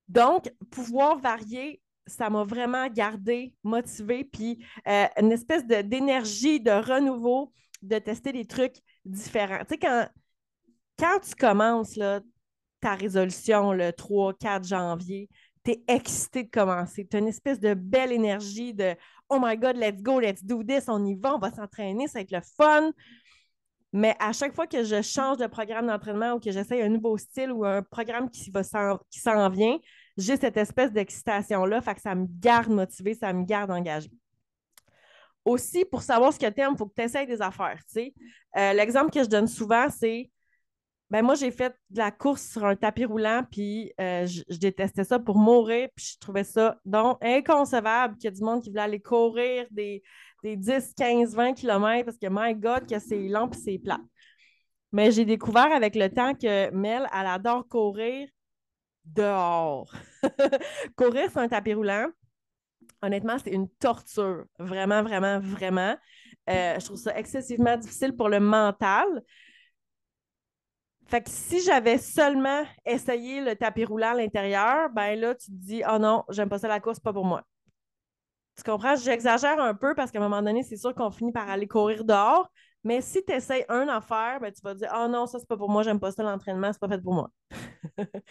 Donc, 0.08 0.52
pouvoir 0.70 1.18
varier 1.18 1.80
ça 2.10 2.30
m'a 2.30 2.44
vraiment 2.44 2.88
gardé 2.88 3.54
motivée, 3.62 4.24
puis 4.24 4.64
euh, 4.88 5.06
une 5.20 5.32
espèce 5.32 5.66
d'énergie, 5.66 6.60
de, 6.60 6.70
renouveau, 6.70 7.52
de 7.82 7.98
tester 7.98 8.32
des 8.32 8.46
trucs 8.46 8.76
différents. 9.04 9.60
Tu 9.60 9.70
sais, 9.70 9.78
quand, 9.78 10.08
quand 10.98 11.20
tu 11.20 11.34
commences 11.34 11.96
là, 11.96 12.20
ta 12.80 12.94
résolution 12.94 13.72
le 13.72 13.90
3-4 13.90 14.66
janvier, 14.66 15.28
tu 15.64 15.72
es 15.72 15.82
excité 15.88 16.44
de 16.44 16.50
commencer. 16.50 17.06
Tu 17.06 17.16
as 17.16 17.20
une 17.20 17.28
espèce 17.28 17.60
de 17.60 17.74
belle 17.74 18.12
énergie 18.12 18.74
de 18.74 18.94
Oh 19.28 19.38
my 19.40 19.56
God, 19.56 19.76
let's 19.76 20.02
go, 20.02 20.18
let's 20.18 20.42
do 20.44 20.64
this, 20.64 20.84
on 20.88 21.04
y 21.04 21.14
va, 21.14 21.34
on 21.34 21.38
va 21.38 21.50
s'entraîner, 21.50 22.08
ça 22.08 22.18
va 22.18 22.22
être 22.22 22.32
le 22.32 22.40
fun. 22.56 22.90
Mais 23.92 24.16
à 24.20 24.32
chaque 24.32 24.54
fois 24.54 24.66
que 24.66 24.84
je 24.84 25.02
change 25.02 25.38
de 25.38 25.46
programme 25.46 25.88
d'entraînement 25.88 26.34
ou 26.34 26.40
que 26.40 26.50
j'essaye 26.50 26.82
un 26.82 26.88
nouveau 26.88 27.18
style 27.18 27.52
ou 27.52 27.64
un 27.64 27.82
programme 27.82 28.30
qui 28.30 28.50
s'en 29.12 29.48
vient, 29.50 29.78
j'ai 30.20 30.36
cette 30.36 30.56
espèce 30.56 30.92
d'excitation-là, 30.92 31.80
fait 31.80 31.94
que 31.94 32.00
ça 32.00 32.14
me 32.14 32.26
garde 32.28 32.70
motivée, 32.70 33.14
ça 33.14 33.32
me 33.32 33.44
garde 33.44 33.70
engagée. 33.70 34.10
Aussi, 35.44 35.84
pour 35.84 36.02
savoir 36.02 36.32
ce 36.32 36.38
que 36.38 36.48
tu 36.50 36.60
aimes, 36.60 36.72
il 36.74 36.78
faut 36.78 36.86
que 36.86 36.94
tu 36.94 37.02
essayes 37.02 37.26
des 37.26 37.40
affaires. 37.40 37.80
Euh, 37.96 38.72
l'exemple 38.74 39.10
que 39.10 39.22
je 39.22 39.28
donne 39.28 39.48
souvent, 39.48 39.88
c'est 39.88 40.30
ben 41.10 41.24
moi, 41.24 41.34
j'ai 41.34 41.50
fait 41.50 41.74
de 41.90 41.98
la 41.98 42.12
course 42.12 42.52
sur 42.52 42.64
un 42.64 42.76
tapis 42.76 43.04
roulant, 43.04 43.42
puis 43.50 43.92
euh, 44.00 44.26
je, 44.26 44.58
détestais 44.58 45.02
ça 45.02 45.18
pour 45.18 45.38
mourir, 45.38 45.88
puis 45.96 46.06
je 46.12 46.18
trouvais 46.20 46.44
ça 46.44 46.78
donc 46.84 47.18
inconcevable 47.20 48.16
qu'il 48.16 48.26
y 48.26 48.28
ait 48.28 48.36
du 48.36 48.44
monde 48.44 48.62
qui 48.62 48.68
voulait 48.68 48.82
aller 48.82 49.00
courir 49.00 49.66
des, 49.72 50.04
des 50.44 50.56
10, 50.56 50.94
15, 50.96 51.34
20 51.34 51.54
km 51.54 52.04
parce 52.04 52.16
que, 52.16 52.28
my 52.30 52.54
God, 52.54 52.88
que 52.88 53.00
c'est 53.00 53.26
long 53.26 53.48
puis 53.48 53.60
c'est 53.60 53.78
plat. 53.78 53.98
Mais 54.92 55.10
j'ai 55.10 55.24
découvert 55.24 55.72
avec 55.72 55.96
le 55.96 56.08
temps 56.10 56.34
que 56.34 56.70
Mel, 56.70 57.08
elle 57.12 57.26
adore 57.26 57.66
courir 57.66 58.28
dehors. 59.14 59.92
courir 60.96 61.30
sur 61.30 61.40
un 61.40 61.48
tapis 61.48 61.74
roulant, 61.74 62.08
honnêtement, 63.02 63.36
c'est 63.42 63.50
une 63.50 63.68
torture. 63.68 64.44
Vraiment, 64.58 65.02
vraiment, 65.02 65.40
vraiment. 65.40 65.96
Euh, 66.48 66.78
je 66.78 66.84
trouve 66.84 66.98
ça 66.98 67.16
excessivement 67.16 67.76
difficile 67.76 68.16
pour 68.16 68.28
le 68.28 68.40
mental. 68.40 69.22
Fait 71.06 71.22
que 71.22 71.30
si 71.30 71.60
j'avais 71.60 71.98
seulement 71.98 72.62
essayé 72.86 73.40
le 73.40 73.56
tapis 73.56 73.84
roulant 73.84 74.12
à 74.12 74.14
l'intérieur, 74.14 74.90
ben 74.90 75.18
là, 75.18 75.34
tu 75.34 75.46
te 75.46 75.56
dis, 75.56 75.82
oh 75.90 75.98
non, 75.98 76.24
j'aime 76.28 76.48
pas 76.48 76.58
ça 76.58 76.68
la 76.68 76.78
course, 76.78 77.00
pas 77.00 77.12
pour 77.12 77.24
moi. 77.24 77.42
Tu 78.56 78.62
comprends? 78.62 78.94
J'exagère 78.94 79.58
un 79.60 79.74
peu 79.74 79.94
parce 79.94 80.10
qu'à 80.10 80.18
un 80.18 80.22
moment 80.22 80.42
donné, 80.42 80.62
c'est 80.62 80.76
sûr 80.76 80.94
qu'on 80.94 81.10
finit 81.10 81.32
par 81.32 81.48
aller 81.48 81.66
courir 81.66 82.04
dehors. 82.04 82.48
Mais 82.82 83.00
si 83.02 83.22
tu 83.24 83.32
essayes 83.32 83.64
un 83.68 83.88
affaire, 83.88 84.38
ben, 84.40 84.50
tu 84.52 84.60
vas 84.62 84.74
dire 84.74 84.90
Oh 84.94 85.06
non, 85.08 85.26
ça, 85.26 85.38
c'est 85.38 85.48
pas 85.48 85.56
pour 85.56 85.68
moi, 85.68 85.82
j'aime 85.82 86.00
pas 86.00 86.12
ça, 86.12 86.22
l'entraînement, 86.22 86.72
c'est 86.72 86.80
pas 86.80 86.88
fait 86.88 87.02
pour 87.02 87.14
moi. 87.14 87.30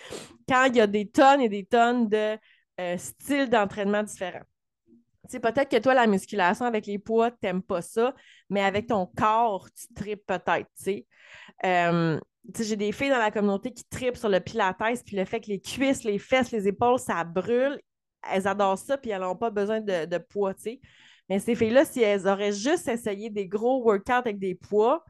Quand 0.50 0.66
il 0.66 0.76
y 0.76 0.82
a 0.82 0.88
des 0.88 1.08
tonnes 1.10 1.42
et 1.42 1.50
des 1.50 1.66
tonnes 1.66 2.08
de 2.08 2.38
euh, 2.80 2.98
styles 2.98 3.50
d'entraînement 3.50 4.04
différents. 4.04 4.44
peut-être 5.30 5.70
que 5.70 5.78
toi, 5.78 5.94
la 5.94 6.08
musculation 6.08 6.66
avec 6.66 6.88
les 6.88 6.98
poids, 6.98 7.30
tu 7.30 7.38
n'aimes 7.44 7.62
pas 7.62 7.82
ça, 7.82 8.16
mais 8.50 8.62
avec 8.62 8.88
ton 8.88 9.06
corps, 9.06 9.68
tu 9.72 9.94
tripes 9.94 10.26
peut-être. 10.26 10.70
J'ai 12.58 12.76
des 12.76 12.92
filles 12.92 13.10
dans 13.10 13.20
la 13.20 13.32
communauté 13.32 13.72
qui 13.72 13.84
tripent 13.84 14.18
sur 14.18 14.30
le 14.30 14.40
pilates, 14.40 14.78
puis 15.06 15.16
le 15.16 15.26
fait 15.26 15.42
que 15.42 15.48
les 15.48 15.60
cuisses, 15.60 16.04
les 16.04 16.18
fesses, 16.18 16.52
les 16.52 16.68
épaules, 16.68 16.98
ça 16.98 17.24
brûle. 17.24 17.80
Elles 18.28 18.48
adorent 18.48 18.78
ça, 18.78 18.98
puis 18.98 19.12
elles 19.12 19.22
n'ont 19.22 19.36
pas 19.36 19.50
besoin 19.52 19.82
de, 19.82 20.06
de 20.06 20.18
poids, 20.18 20.54
Mais 21.30 21.40
ces 21.40 21.56
filles-là, 21.56 21.86
si 21.86 22.02
elles 22.02 22.28
auraient 22.28 22.52
juste 22.52 22.88
essayé 22.88 23.30
des 23.30 23.48
gros 23.48 23.84
workouts 23.84 24.12
avec 24.12 24.40
des 24.40 24.56
poids, 24.56 25.06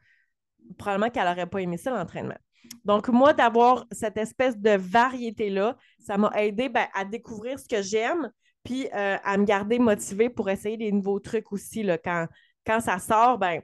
probablement 0.77 1.09
qu'elles 1.09 1.27
n'auraient 1.27 1.47
pas 1.47 1.61
aimé 1.61 1.77
ça, 1.77 1.91
l'entraînement. 1.91 2.37
Donc, 2.85 3.07
moi, 3.07 3.33
d'avoir 3.33 3.85
cette 3.91 4.17
espèce 4.17 4.57
de 4.57 4.71
variété-là, 4.71 5.77
ça 5.99 6.17
m'a 6.17 6.31
aidé 6.35 6.69
ben, 6.69 6.87
à 6.93 7.05
découvrir 7.05 7.59
ce 7.59 7.67
que 7.67 7.81
j'aime, 7.81 8.31
puis 8.63 8.87
euh, 8.93 9.17
à 9.23 9.37
me 9.37 9.45
garder 9.45 9.79
motivée 9.79 10.29
pour 10.29 10.49
essayer 10.49 10.77
des 10.77 10.91
nouveaux 10.91 11.19
trucs 11.19 11.51
aussi. 11.51 11.83
Là, 11.83 11.97
quand, 11.97 12.27
quand 12.65 12.79
ça 12.81 12.99
sort, 12.99 13.37
ben, 13.37 13.61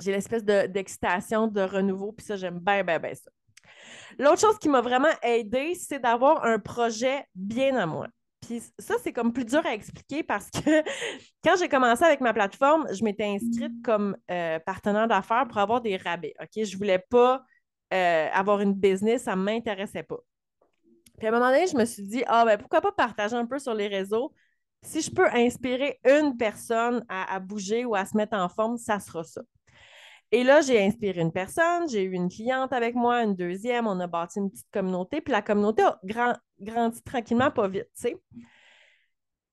j'ai 0.00 0.12
l'espèce 0.12 0.44
d'excitation, 0.44 1.46
de, 1.46 1.60
renouveau, 1.60 2.12
puis 2.12 2.26
ça, 2.26 2.36
j'aime 2.36 2.58
bien, 2.58 2.82
bien, 2.84 2.98
bien 2.98 3.14
ça. 3.14 3.30
L'autre 4.18 4.40
chose 4.40 4.58
qui 4.58 4.68
m'a 4.68 4.80
vraiment 4.80 5.12
aidé, 5.22 5.74
c'est 5.74 5.98
d'avoir 5.98 6.44
un 6.44 6.58
projet 6.58 7.24
bien 7.34 7.76
à 7.76 7.86
moi. 7.86 8.08
Puis 8.40 8.62
ça, 8.78 8.94
c'est 9.02 9.12
comme 9.12 9.32
plus 9.32 9.44
dur 9.44 9.64
à 9.64 9.74
expliquer 9.74 10.22
parce 10.22 10.50
que 10.50 10.58
quand 11.44 11.56
j'ai 11.58 11.68
commencé 11.68 12.04
avec 12.04 12.20
ma 12.20 12.32
plateforme, 12.32 12.86
je 12.92 13.02
m'étais 13.02 13.24
inscrite 13.24 13.82
comme 13.82 14.16
euh, 14.30 14.58
partenaire 14.60 15.08
d'affaires 15.08 15.46
pour 15.48 15.58
avoir 15.58 15.80
des 15.80 15.96
rabais. 15.96 16.34
OK? 16.40 16.64
Je 16.64 16.72
ne 16.72 16.76
voulais 16.76 16.98
pas 16.98 17.42
euh, 17.92 18.28
avoir 18.32 18.60
une 18.60 18.74
business, 18.74 19.24
ça 19.24 19.36
ne 19.36 19.42
m'intéressait 19.42 20.02
pas. 20.02 20.18
Puis 21.18 21.26
à 21.26 21.30
un 21.30 21.32
moment 21.32 21.50
donné, 21.50 21.66
je 21.66 21.76
me 21.76 21.84
suis 21.84 22.02
dit, 22.02 22.22
ah 22.26 22.44
ben 22.44 22.58
pourquoi 22.58 22.80
pas 22.80 22.92
partager 22.92 23.36
un 23.36 23.46
peu 23.46 23.58
sur 23.58 23.74
les 23.74 23.88
réseaux? 23.88 24.34
Si 24.82 25.00
je 25.00 25.10
peux 25.10 25.26
inspirer 25.32 25.98
une 26.04 26.36
personne 26.36 27.04
à 27.08 27.40
bouger 27.40 27.84
ou 27.84 27.94
à 27.94 28.04
se 28.04 28.16
mettre 28.16 28.36
en 28.36 28.48
forme, 28.48 28.76
ça 28.76 29.00
sera 29.00 29.24
ça. 29.24 29.40
Et 30.32 30.42
là, 30.42 30.60
j'ai 30.60 30.84
inspiré 30.84 31.20
une 31.20 31.32
personne, 31.32 31.88
j'ai 31.88 32.02
eu 32.02 32.12
une 32.12 32.28
cliente 32.28 32.72
avec 32.72 32.94
moi, 32.94 33.22
une 33.22 33.36
deuxième, 33.36 33.86
on 33.86 34.00
a 34.00 34.06
bâti 34.08 34.40
une 34.40 34.50
petite 34.50 34.70
communauté, 34.72 35.20
puis 35.20 35.32
la 35.32 35.42
communauté 35.42 35.82
a 35.82 36.00
grandi 36.60 37.02
tranquillement, 37.02 37.50
pas 37.50 37.68
vite, 37.68 37.88
tu 37.94 38.02
sais. 38.02 38.16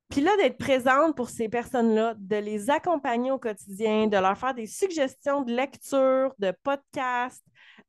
Puis 0.10 0.22
là, 0.22 0.36
d'être 0.38 0.60
présente 0.60 1.16
pour 1.16 1.30
ces 1.30 1.50
personnes-là, 1.50 2.14
de 2.20 2.36
les 2.36 2.70
accompagner 2.70 3.32
au 3.32 3.40
quotidien, 3.40 4.06
de 4.06 4.18
leur 4.18 4.38
faire 4.38 4.54
des 4.54 4.68
suggestions 4.68 5.42
de 5.42 5.52
lecture, 5.52 6.36
de 6.38 6.54
podcasts, 6.64 7.44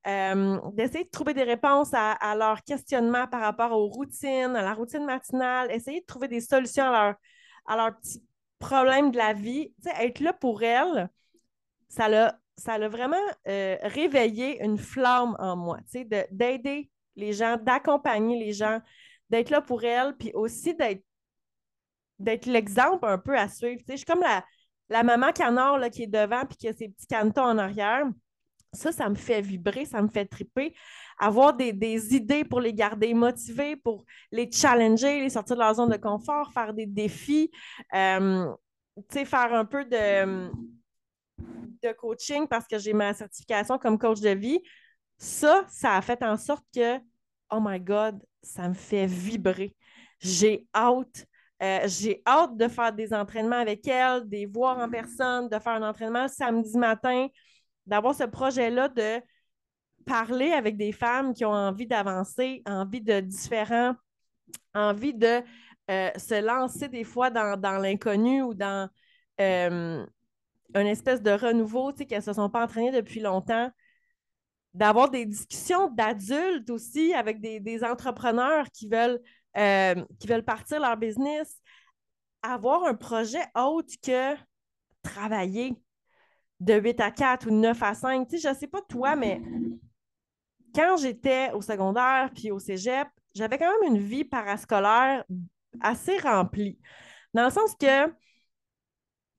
euh, 0.07 0.59
d'essayer 0.73 1.05
de 1.05 1.11
trouver 1.11 1.35
des 1.35 1.43
réponses 1.43 1.91
à, 1.93 2.35
leurs 2.35 2.63
questionnements 2.63 3.27
par 3.27 3.43
rapport 3.43 3.73
aux 3.73 3.89
routines, 3.89 4.57
à 4.57 4.63
la 4.63 4.73
routine 4.73 5.05
matinale, 5.05 5.71
essayer 5.71 6.01
de 6.01 6.07
trouver 6.07 6.29
des 6.29 6.41
solutions 6.41 6.85
à, 6.85 7.17
leurs 7.69 7.95
petits 7.99 8.25
problèmes 8.59 9.11
de 9.11 9.19
la 9.19 9.35
vie. 9.35 9.75
Tu 9.83 9.91
sais, 9.91 10.07
être 10.07 10.21
là 10.21 10.33
pour 10.33 10.63
elles, 10.63 11.11
ça 11.89 12.09
l'a 12.09 12.39
ça 12.57 12.75
a 12.75 12.89
vraiment 12.89 13.17
euh, 13.49 13.77
réveillé 13.83 14.63
une 14.63 14.79
flamme 14.79 15.37
en 15.39 15.57
moi, 15.57 15.79
d'aider 16.31 16.89
les 17.17 17.33
gens, 17.33 17.57
d'accompagner 17.57 18.39
les 18.39 18.53
gens, 18.53 18.81
d'être 19.31 19.51
là 19.51 19.61
pour 19.61 19.85
elles, 19.85 20.15
puis 20.17 20.33
aussi 20.35 20.75
d'être 20.75 22.47
l'exemple 22.47 23.07
un 23.07 23.19
peu 23.19 23.37
à 23.37 23.49
suivre. 23.49 23.81
je 23.89 23.97
suis 23.97 24.05
comme 24.05 24.21
la, 24.21 24.45
la 24.89 25.03
maman 25.03 25.33
canard 25.33 25.79
là, 25.79 25.91
qui 25.91 26.05
est 26.05 26.09
devant 26.09 26.45
puis 26.47 26.57
qui 26.57 26.69
a 26.69 26.73
ses 26.73 26.89
petits 26.89 27.07
canetons 27.07 27.43
en 27.43 27.59
arrière. 27.59 28.05
Ça, 28.73 28.91
ça 28.91 29.09
me 29.09 29.15
fait 29.15 29.41
vibrer, 29.41 29.85
ça 29.85 30.03
me 30.03 30.09
fait 30.09 30.27
triper. 30.27 30.75
Avoir 31.19 31.55
des, 31.55 32.15
idées 32.15 32.45
pour 32.45 32.61
les 32.61 32.75
garder 32.75 33.15
motivés, 33.15 33.77
pour 33.77 34.05
les 34.33 34.51
challenger, 34.51 35.21
les 35.21 35.31
sortir 35.31 35.55
de 35.55 35.61
leur 35.61 35.75
zone 35.75 35.91
de 35.91 35.97
confort, 35.97 36.53
faire 36.53 36.75
des 36.75 36.87
défis, 36.87 37.53
euh, 37.95 38.53
faire 39.13 39.55
un 39.55 39.65
peu 39.65 39.85
de 39.85 40.51
de 41.83 41.93
coaching 41.93 42.47
parce 42.49 42.67
que 42.67 42.79
j'ai 42.79 42.93
ma 42.93 43.15
certification 43.15 43.79
comme 43.79 43.99
coach 43.99 44.21
de 44.21 44.31
vie, 44.31 44.61
ça, 45.19 45.65
ça 45.69 45.97
a 45.97 46.03
fait 46.03 46.23
en 46.23 46.37
sorte 46.37 46.65
que, 46.75 46.99
oh 47.51 47.59
my 47.61 47.81
God, 47.81 48.23
ça 48.43 48.69
me 48.69 48.75
fait 48.75 49.07
vibrer. 49.07 49.75
J'ai 50.21 50.67
hâte. 50.75 51.27
Euh, 51.63 51.81
j'ai 51.87 52.23
hâte 52.27 52.57
de 52.57 52.69
faire 52.69 52.93
des 52.93 53.15
entraînements 53.15 53.61
avec 53.61 53.87
elle, 53.87 54.29
des 54.29 54.47
voir 54.47 54.79
en 54.79 54.89
personne, 54.89 55.49
de 55.49 55.59
faire 55.59 55.75
un 55.75 55.89
entraînement 55.89 56.29
samedi 56.29 56.77
matin, 56.77 57.29
d'avoir 57.87 58.15
ce 58.15 58.25
projet-là 58.25 58.89
de 58.89 59.23
parler 60.05 60.53
avec 60.53 60.77
des 60.77 60.93
femmes 60.93 61.33
qui 61.33 61.45
ont 61.45 61.53
envie 61.53 61.87
d'avancer, 61.87 62.63
envie 62.67 63.01
de 63.01 63.21
différents, 63.21 63.95
envie 64.75 65.15
de 65.15 65.43
euh, 65.91 66.11
se 66.17 66.43
lancer 66.43 66.89
des 66.89 67.05
fois 67.05 67.31
dans, 67.31 67.79
l'inconnu 67.79 68.43
ou 68.43 68.55
dans 68.55 68.89
euh, 69.41 70.05
une 70.75 70.87
espèce 70.87 71.23
de 71.23 71.31
renouveau, 71.31 71.93
tu 71.93 71.99
sais, 71.99 72.07
qu'elles 72.07 72.19
ne 72.19 72.25
se 72.25 72.33
sont 72.33 72.51
pas 72.51 72.65
entraînées 72.65 72.93
depuis 72.93 73.21
longtemps. 73.21 73.71
D'avoir 74.75 75.09
des 75.09 75.25
discussions 75.25 75.89
d'adultes 75.89 76.69
aussi 76.69 77.15
avec 77.15 77.41
des, 77.41 77.85
entrepreneurs 77.85 78.67
qui 78.73 78.89
veulent, 78.89 79.21
euh, 79.57 79.95
qui 80.19 80.27
veulent 80.27 80.45
partir 80.45 80.81
leur 80.81 80.97
business. 80.97 81.61
Avoir 82.43 82.85
un 82.85 82.95
projet 82.95 83.45
autre 83.55 83.95
que 84.03 84.35
travailler 85.03 85.75
de 86.61 86.75
8 86.75 87.01
à 87.01 87.11
4 87.11 87.47
ou 87.47 87.51
de 87.51 87.57
9 87.57 87.83
à 87.83 87.95
5. 87.95 88.29
Tu 88.29 88.37
sais, 88.37 88.43
je 88.43 88.49
ne 88.49 88.59
sais 88.59 88.67
pas 88.67 88.83
toi, 88.83 89.17
mais 89.17 89.41
quand 90.75 90.97
j'étais 90.97 91.53
au 91.53 91.63
secondaire 91.63 92.31
puis 92.35 92.51
au 92.51 92.59
cégep, 92.59 93.09
j'avais 93.35 93.59
quand 93.59 93.71
même 93.81 93.95
une 93.95 94.03
vie 94.03 94.25
parascolaire 94.25 95.25
assez 95.81 96.19
remplie. 96.19 96.79
Dans 97.33 97.45
le 97.45 97.51
sens 97.51 97.75
que 97.75 98.07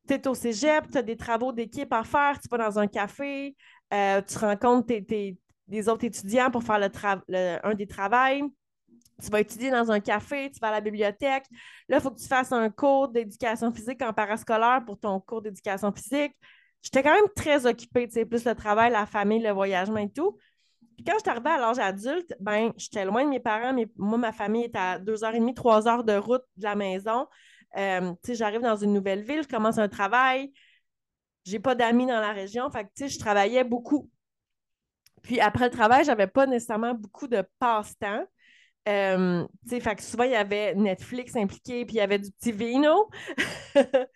tu 0.08 0.13
es 0.13 0.27
au 0.27 0.34
cégep, 0.34 0.89
tu 0.92 0.98
as 0.98 1.01
des 1.01 1.18
travaux 1.18 1.51
d'équipe 1.51 1.92
à 1.92 2.04
faire, 2.04 2.39
tu 2.39 2.48
vas 2.50 2.58
dans 2.58 2.80
un 2.80 2.88
café, 2.88 3.56
euh, 3.94 4.22
tu 4.22 4.38
rencontres 4.38 4.88
des 5.68 5.89
autres 5.89 6.06
étudiants 6.06 6.51
pour 6.51 6.63
faire 6.63 6.89
un 7.30 7.74
des 7.74 7.88
travaux. 7.88 8.51
Tu 9.22 9.30
vas 9.30 9.39
étudier 9.39 9.72
dans 9.72 9.89
un 9.92 10.01
café, 10.01 10.51
tu 10.51 10.60
vas 10.60 10.68
à 10.68 10.72
la 10.72 10.82
bibliothèque. 10.82 11.46
Là, 11.88 11.98
il 11.98 12.01
faut 12.01 12.12
que 12.12 12.20
tu 12.20 12.27
fasses 12.27 12.51
un 12.51 12.70
cours 12.70 13.08
d'éducation 13.08 13.72
physique 13.72 14.01
en 14.01 14.12
parascolaire 14.12 14.84
pour 14.86 15.00
ton 15.00 15.22
cours 15.22 15.42
d'éducation 15.42 15.92
physique. 15.94 16.34
J'étais 16.82 17.01
quand 17.01 17.13
même 17.13 17.30
très 17.36 17.65
occupée, 17.65 18.08
tu 18.08 18.13
sais, 18.13 18.25
plus 18.25 18.44
le 18.46 18.54
travail, 18.54 18.92
la 18.92 19.06
famille, 19.06 19.42
le 19.42 19.51
voyagement 19.51 19.98
et 19.98 20.10
tout. 20.10 20.38
Puis 20.96 21.04
quand 21.04 21.13
je 21.13 21.22
suis 21.22 21.30
arrivée 21.30 21.50
à 21.50 21.58
l'âge 21.58 21.80
adulte, 21.80 22.34
ben, 22.39 22.74
j'étais 22.77 23.06
loin 23.06 23.24
de 23.24 23.30
mes 23.30 23.39
parents. 23.39 23.74
Mais 23.74 23.88
moi, 23.96 24.18
ma 24.18 24.32
famille 24.32 24.65
est 24.65 24.75
à 24.75 25.00
deux 25.00 25.24
heures 25.24 25.34
et 25.34 25.39
demie, 25.39 25.54
trois 25.54 25.88
heures 25.88 26.04
de 26.04 26.13
route 26.13 26.44
de 26.58 26.63
la 26.63 26.75
maison. 26.75 27.27
Euh, 27.77 28.13
j'arrive 28.30 28.62
dans 28.62 28.75
une 28.77 28.94
nouvelle 28.94 29.24
ville, 29.24 29.44
je 29.44 29.48
commence 29.48 29.77
un 29.77 29.89
travail, 29.89 30.54
j'ai 31.46 31.60
pas 31.60 31.75
d'amis 31.75 32.08
dans 32.08 32.20
la 32.20 32.34
région, 32.34 32.70
fait 32.70 32.86
que, 32.86 33.08
je 33.08 33.20
travaillais 33.20 33.64
beaucoup. 33.64 34.10
Puis 35.22 35.40
après 35.40 35.66
le 35.66 35.72
travail, 35.72 36.04
j'avais 36.04 36.28
pas 36.28 36.46
nécessairement 36.46 36.94
beaucoup 36.94 37.28
de 37.28 37.44
passe-temps. 37.60 38.25
Euh, 38.88 39.48
fait 39.68 39.96
que 39.96 40.04
souvent, 40.04 40.25
il 40.25 40.32
y 40.32 40.36
avait 40.36 40.75
Netflix 40.75 41.36
impliqué, 41.36 41.86
puis 41.86 41.96
il 41.96 41.98
y 41.98 42.02
avait 42.02 42.20
du 42.20 42.32
petit 42.32 42.52
vino. 42.52 43.10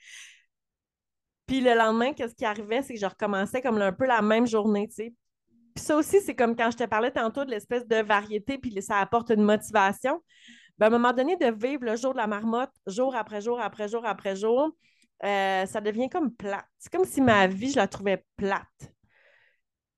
puis 1.48 1.62
le 1.62 1.74
lendemain, 1.76 2.14
qu'est-ce 2.14 2.36
qui 2.36 2.46
arrivait, 2.46 2.82
c'est 2.84 2.94
que 2.94 3.00
je 3.00 3.06
recommençais 3.06 3.62
comme 3.62 3.82
un 3.82 3.92
peu 3.92 4.06
la 4.06 4.22
même 4.22 4.46
journée, 4.46 4.88
Puis 4.88 5.12
ça 5.76 5.96
aussi, 5.96 6.22
c'est 6.22 6.36
comme 6.36 6.56
quand 6.56 6.70
je 6.72 6.78
te 6.78 6.86
parlais 6.86 7.12
tantôt 7.12 7.46
de 7.46 7.50
l'espèce 7.50 7.88
de 7.88 8.04
variété, 8.04 8.58
puis 8.60 8.80
ça 8.82 8.98
apporte 8.98 9.32
une 9.32 9.44
motivation. 9.44 10.22
Ben, 10.78 10.86
à 10.86 10.88
un 10.88 10.92
moment 10.92 11.14
donné, 11.14 11.36
de 11.36 11.52
vivre 11.52 11.84
le 11.84 11.96
jour 11.96 12.14
de 12.14 12.18
la 12.18 12.28
marmotte, 12.28 12.72
jour 12.88 13.16
après 13.16 13.42
jour, 13.42 13.60
après 13.60 13.88
jour, 13.88 14.06
après 14.06 14.36
jour, 14.36 14.72
euh, 15.24 15.66
ça 15.66 15.82
devient 15.82 16.10
comme 16.10 16.34
plate. 16.34 16.68
C'est 16.78 16.92
comme 16.92 17.06
si 17.06 17.22
ma 17.22 17.48
vie, 17.48 17.72
je 17.72 17.78
la 17.78 17.88
trouvais 17.88 18.26
plate. 18.38 18.94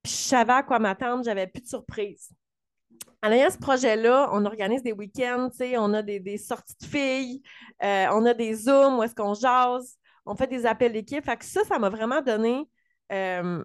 Puis 0.04 0.14
je 0.14 0.18
savais 0.18 0.54
à 0.54 0.64
quoi 0.64 0.80
m'attendre, 0.80 1.24
j'avais 1.24 1.48
plus 1.48 1.62
de 1.62 1.68
surprise. 1.68 2.30
En 3.24 3.32
ayant 3.32 3.50
ce 3.52 3.58
projet-là, 3.58 4.30
on 4.34 4.46
organise 4.46 4.82
des 4.82 4.94
week-ends, 4.94 5.50
on 5.78 5.94
a 5.94 6.02
des, 6.02 6.38
sorties 6.38 6.76
de 6.82 6.86
filles, 6.86 7.44
euh, 7.84 8.08
on 8.12 8.26
a 8.26 8.34
des 8.34 8.54
Zooms 8.56 8.98
où 8.98 9.04
est-ce 9.04 9.14
qu'on 9.14 9.36
jase, 9.36 9.98
on 10.26 10.36
fait 10.36 10.48
des 10.48 10.66
appels 10.66 10.94
d'équipe. 10.94 11.24
Fait 11.24 11.38
que 11.38 11.46
ça, 11.46 11.64
ça 11.66 11.78
m'a 11.78 11.90
vraiment 11.90 12.22
donné 12.22 12.68
euh, 13.12 13.64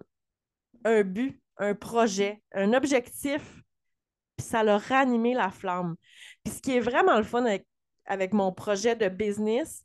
un 0.85 1.03
but 1.03 1.41
un 1.57 1.75
projet, 1.75 2.41
un 2.53 2.73
objectif, 2.73 3.41
puis 4.35 4.45
ça 4.45 4.63
l'a 4.63 4.77
ranimé 4.77 5.33
la 5.33 5.49
flamme. 5.49 5.95
Puis 6.43 6.53
ce 6.53 6.61
qui 6.61 6.75
est 6.75 6.79
vraiment 6.79 7.17
le 7.17 7.23
fun 7.23 7.45
avec, 7.45 7.67
avec 8.05 8.33
mon 8.33 8.51
projet 8.51 8.95
de 8.95 9.09
business, 9.09 9.83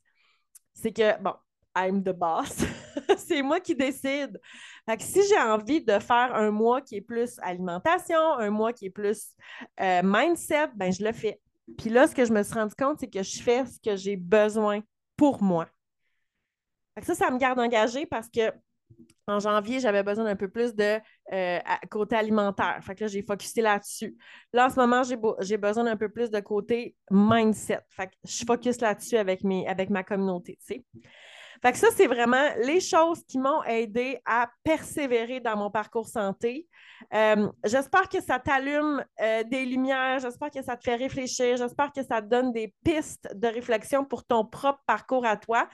c'est 0.75 0.93
que, 0.93 1.21
bon, 1.23 1.35
I'm 1.77 2.03
the 2.03 2.13
boss. 2.13 2.65
c'est 3.17 3.43
moi 3.43 3.61
qui 3.61 3.75
décide. 3.75 4.41
Fait 4.89 4.97
que 4.97 5.03
si 5.03 5.21
j'ai 5.29 5.39
envie 5.39 5.83
de 5.83 5.99
faire 5.99 6.35
un 6.35 6.51
mois 6.51 6.81
qui 6.81 6.97
est 6.97 7.01
plus 7.01 7.39
alimentation, 7.41 8.21
un 8.39 8.51
mois 8.51 8.73
qui 8.73 8.87
est 8.87 8.91
plus 8.91 9.35
euh, 9.81 10.03
mindset, 10.05 10.69
ben 10.75 10.93
je 10.93 11.05
le 11.05 11.13
fais. 11.13 11.41
Puis 11.79 11.91
là, 11.91 12.07
ce 12.07 12.15
que 12.15 12.25
je 12.25 12.33
me 12.33 12.43
suis 12.43 12.55
rendu 12.55 12.75
compte, 12.75 12.99
c'est 13.01 13.09
que 13.09 13.23
je 13.23 13.43
fais 13.43 13.65
ce 13.67 13.79
que 13.81 13.97
j'ai 13.97 14.17
besoin 14.17 14.81
pour 15.17 15.43
moi. 15.43 15.67
Fait 16.95 17.01
que 17.01 17.07
ça, 17.07 17.15
ça 17.15 17.31
me 17.31 17.39
garde 17.39 17.59
engagée 17.59 18.07
parce 18.07 18.29
que 18.29 18.53
en 19.27 19.39
janvier, 19.39 19.79
j'avais 19.79 20.03
besoin 20.03 20.25
d'un 20.25 20.37
peu 20.37 20.49
plus 20.49 20.75
de 20.75 20.99
euh, 21.33 21.59
côté 21.91 22.17
alimentaire. 22.17 22.79
Fait 22.83 22.95
que 22.95 23.05
là, 23.05 23.07
j'ai 23.07 23.23
focusé 23.23 23.63
là-dessus. 23.63 24.17
Là, 24.53 24.67
en 24.67 24.71
ce 24.71 24.77
moment, 24.77 25.03
j'ai, 25.05 25.57
besoin 25.57 25.85
d'un 25.85 25.97
peu 25.97 26.09
plus 26.09 26.31
de 26.31 26.41
côté 26.41 26.97
mindset. 27.11 27.81
Fait 27.89 28.09
que 28.09 28.13
je 28.25 28.45
focus 28.45 28.81
là-dessus 28.81 29.17
avec, 29.17 29.43
avec 29.67 29.91
ma 29.91 30.03
communauté. 30.03 30.59
Fait 31.63 31.71
que 31.71 31.79
ça, 31.79 31.89
c'est 31.97 32.09
vraiment 32.09 32.49
les 32.65 32.81
choses 32.81 33.23
qui 33.25 33.39
m'ont 33.39 33.63
aidé 33.63 34.19
à 34.25 34.51
persévérer 34.65 35.39
dans 35.39 35.57
mon 35.57 35.71
parcours 35.71 36.09
santé. 36.09 36.67
Euh, 37.15 37.49
j'espère 37.65 38.09
que 38.09 38.21
ça 38.21 38.41
t'allume 38.41 39.05
euh, 39.21 39.45
des 39.45 39.65
lumières, 39.65 40.19
j'espère 40.19 40.51
que 40.51 40.61
ça 40.61 40.77
te 40.77 40.83
fait 40.83 40.97
réfléchir, 40.97 41.57
j'espère 41.57 41.93
que 41.93 42.03
ça 42.03 42.21
te 42.21 42.27
donne 42.27 42.53
des 42.53 42.75
pistes 42.85 43.29
de 43.35 43.47
réflexion 43.47 44.05
pour 44.05 44.25
ton 44.25 44.45
propre 44.45 44.83
parcours 44.87 45.25
à 45.25 45.37
toi. 45.37 45.69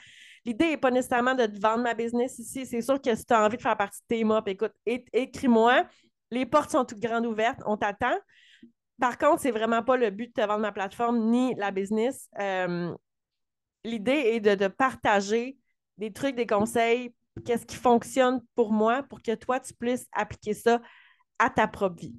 L'idée 0.45 0.66
n'est 0.66 0.76
pas 0.76 0.90
nécessairement 0.90 1.35
de 1.35 1.47
te 1.47 1.59
vendre 1.59 1.83
ma 1.83 1.95
business 1.95 2.38
ici. 2.38 2.66
C'est 2.66 2.83
sûr 2.83 3.00
que 3.00 3.14
si 3.14 3.25
tu 3.25 3.33
as 3.33 3.45
envie 3.45 3.57
de 3.57 3.62
faire 3.62 3.76
partie 3.76 4.00
de 4.02 4.07
tes 4.16 4.25
mop, 4.25 4.47
écoute, 4.49 4.73
écris-moi. 4.87 5.85
Les 6.30 6.47
portes 6.47 6.71
sont 6.71 6.85
toutes 6.85 7.00
grandes 7.00 7.26
ouvertes. 7.26 7.61
On 7.66 7.76
t'attend. 7.76 8.16
Par 9.00 9.18
contre, 9.18 9.40
c'est 9.40 9.50
vraiment 9.50 9.83
pas 9.83 9.97
le 9.97 10.11
but 10.11 10.28
de 10.28 10.42
te 10.42 10.47
vendre 10.47 10.61
ma 10.61 10.73
plateforme 10.73 11.30
ni 11.30 11.54
la 11.54 11.71
business. 11.71 12.28
Euh, 12.38 12.95
l'idée 13.85 14.11
est 14.11 14.40
de, 14.40 14.54
de, 14.54 14.68
partager 14.68 15.59
des 15.99 16.12
trucs, 16.12 16.37
des 16.37 16.47
conseils, 16.47 17.14
qu'est-ce 17.45 17.67
qui 17.67 17.76
fonctionne 17.76 18.40
pour 18.55 18.73
moi 18.73 19.02
pour 19.02 19.23
que 19.23 19.35
toi, 19.35 19.61
tu 19.61 19.75
puisses 19.75 20.07
appliquer 20.12 20.55
ça 20.55 20.81
à 21.38 21.50
ta 21.50 21.69
propre 21.69 22.00
vie. 22.00 22.14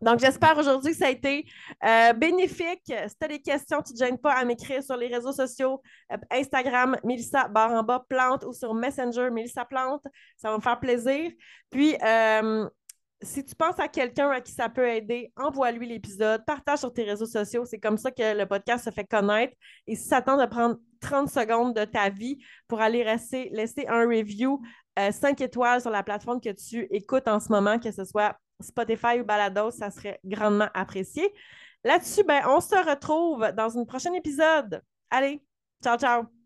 Donc, 0.00 0.20
j'espère 0.20 0.56
aujourd'hui 0.56 0.92
que 0.92 0.98
ça 0.98 1.06
a 1.06 1.10
été 1.10 1.44
euh, 1.84 2.12
bénéfique. 2.12 2.84
Si 2.86 3.18
tu 3.18 3.24
as 3.24 3.28
des 3.28 3.40
questions, 3.40 3.82
tu 3.82 3.92
ne 3.92 3.98
te 3.98 4.04
gênes 4.04 4.18
pas 4.18 4.32
à 4.32 4.44
m'écrire 4.44 4.82
sur 4.82 4.96
les 4.96 5.08
réseaux 5.08 5.32
sociaux, 5.32 5.82
euh, 6.12 6.16
Instagram, 6.30 6.96
Mélissa 7.04 7.48
Baramba 7.48 8.04
Plante 8.08 8.44
ou 8.44 8.52
sur 8.52 8.74
Messenger, 8.74 9.30
Mélissa 9.30 9.64
Plante. 9.64 10.04
Ça 10.36 10.50
va 10.50 10.56
me 10.56 10.62
faire 10.62 10.78
plaisir. 10.78 11.32
Puis, 11.70 11.96
euh, 12.02 12.68
si 13.20 13.44
tu 13.44 13.56
penses 13.56 13.80
à 13.80 13.88
quelqu'un 13.88 14.30
à 14.30 14.40
qui 14.40 14.52
ça 14.52 14.68
peut 14.68 14.88
aider, 14.88 15.32
envoie-lui 15.36 15.88
l'épisode, 15.88 16.44
partage 16.44 16.78
sur 16.78 16.92
tes 16.92 17.02
réseaux 17.02 17.26
sociaux. 17.26 17.64
C'est 17.64 17.80
comme 17.80 17.98
ça 17.98 18.12
que 18.12 18.36
le 18.36 18.46
podcast 18.46 18.84
se 18.84 18.90
fait 18.90 19.04
connaître. 19.04 19.54
Et 19.88 19.96
si 19.96 20.06
ça 20.06 20.22
tente 20.22 20.40
de 20.40 20.46
prendre 20.46 20.76
30 21.00 21.28
secondes 21.28 21.74
de 21.74 21.84
ta 21.84 22.08
vie 22.10 22.38
pour 22.66 22.80
aller 22.80 23.04
laisser, 23.04 23.86
un 23.88 24.06
review 24.06 24.60
5 24.96 25.40
étoiles 25.40 25.80
sur 25.80 25.90
la 25.90 26.02
plateforme 26.02 26.40
que 26.40 26.50
tu 26.50 26.86
écoutes 26.90 27.28
en 27.28 27.40
ce 27.40 27.50
moment, 27.50 27.78
que 27.78 27.90
ce 27.90 28.04
soit 28.04 28.36
Spotify 28.60 29.20
ou 29.20 29.24
Balado, 29.24 29.70
ça 29.70 29.90
serait 29.90 30.18
grandement 30.24 30.68
apprécié. 30.74 31.32
Là-dessus, 31.84 32.24
ben, 32.24 32.42
on 32.48 32.60
se 32.60 32.74
retrouve 32.74 33.52
dans 33.56 33.78
un 33.78 33.84
prochain 33.84 34.12
épisode. 34.14 34.82
Allez, 35.10 35.42
ciao, 35.82 35.96
ciao! 35.96 36.37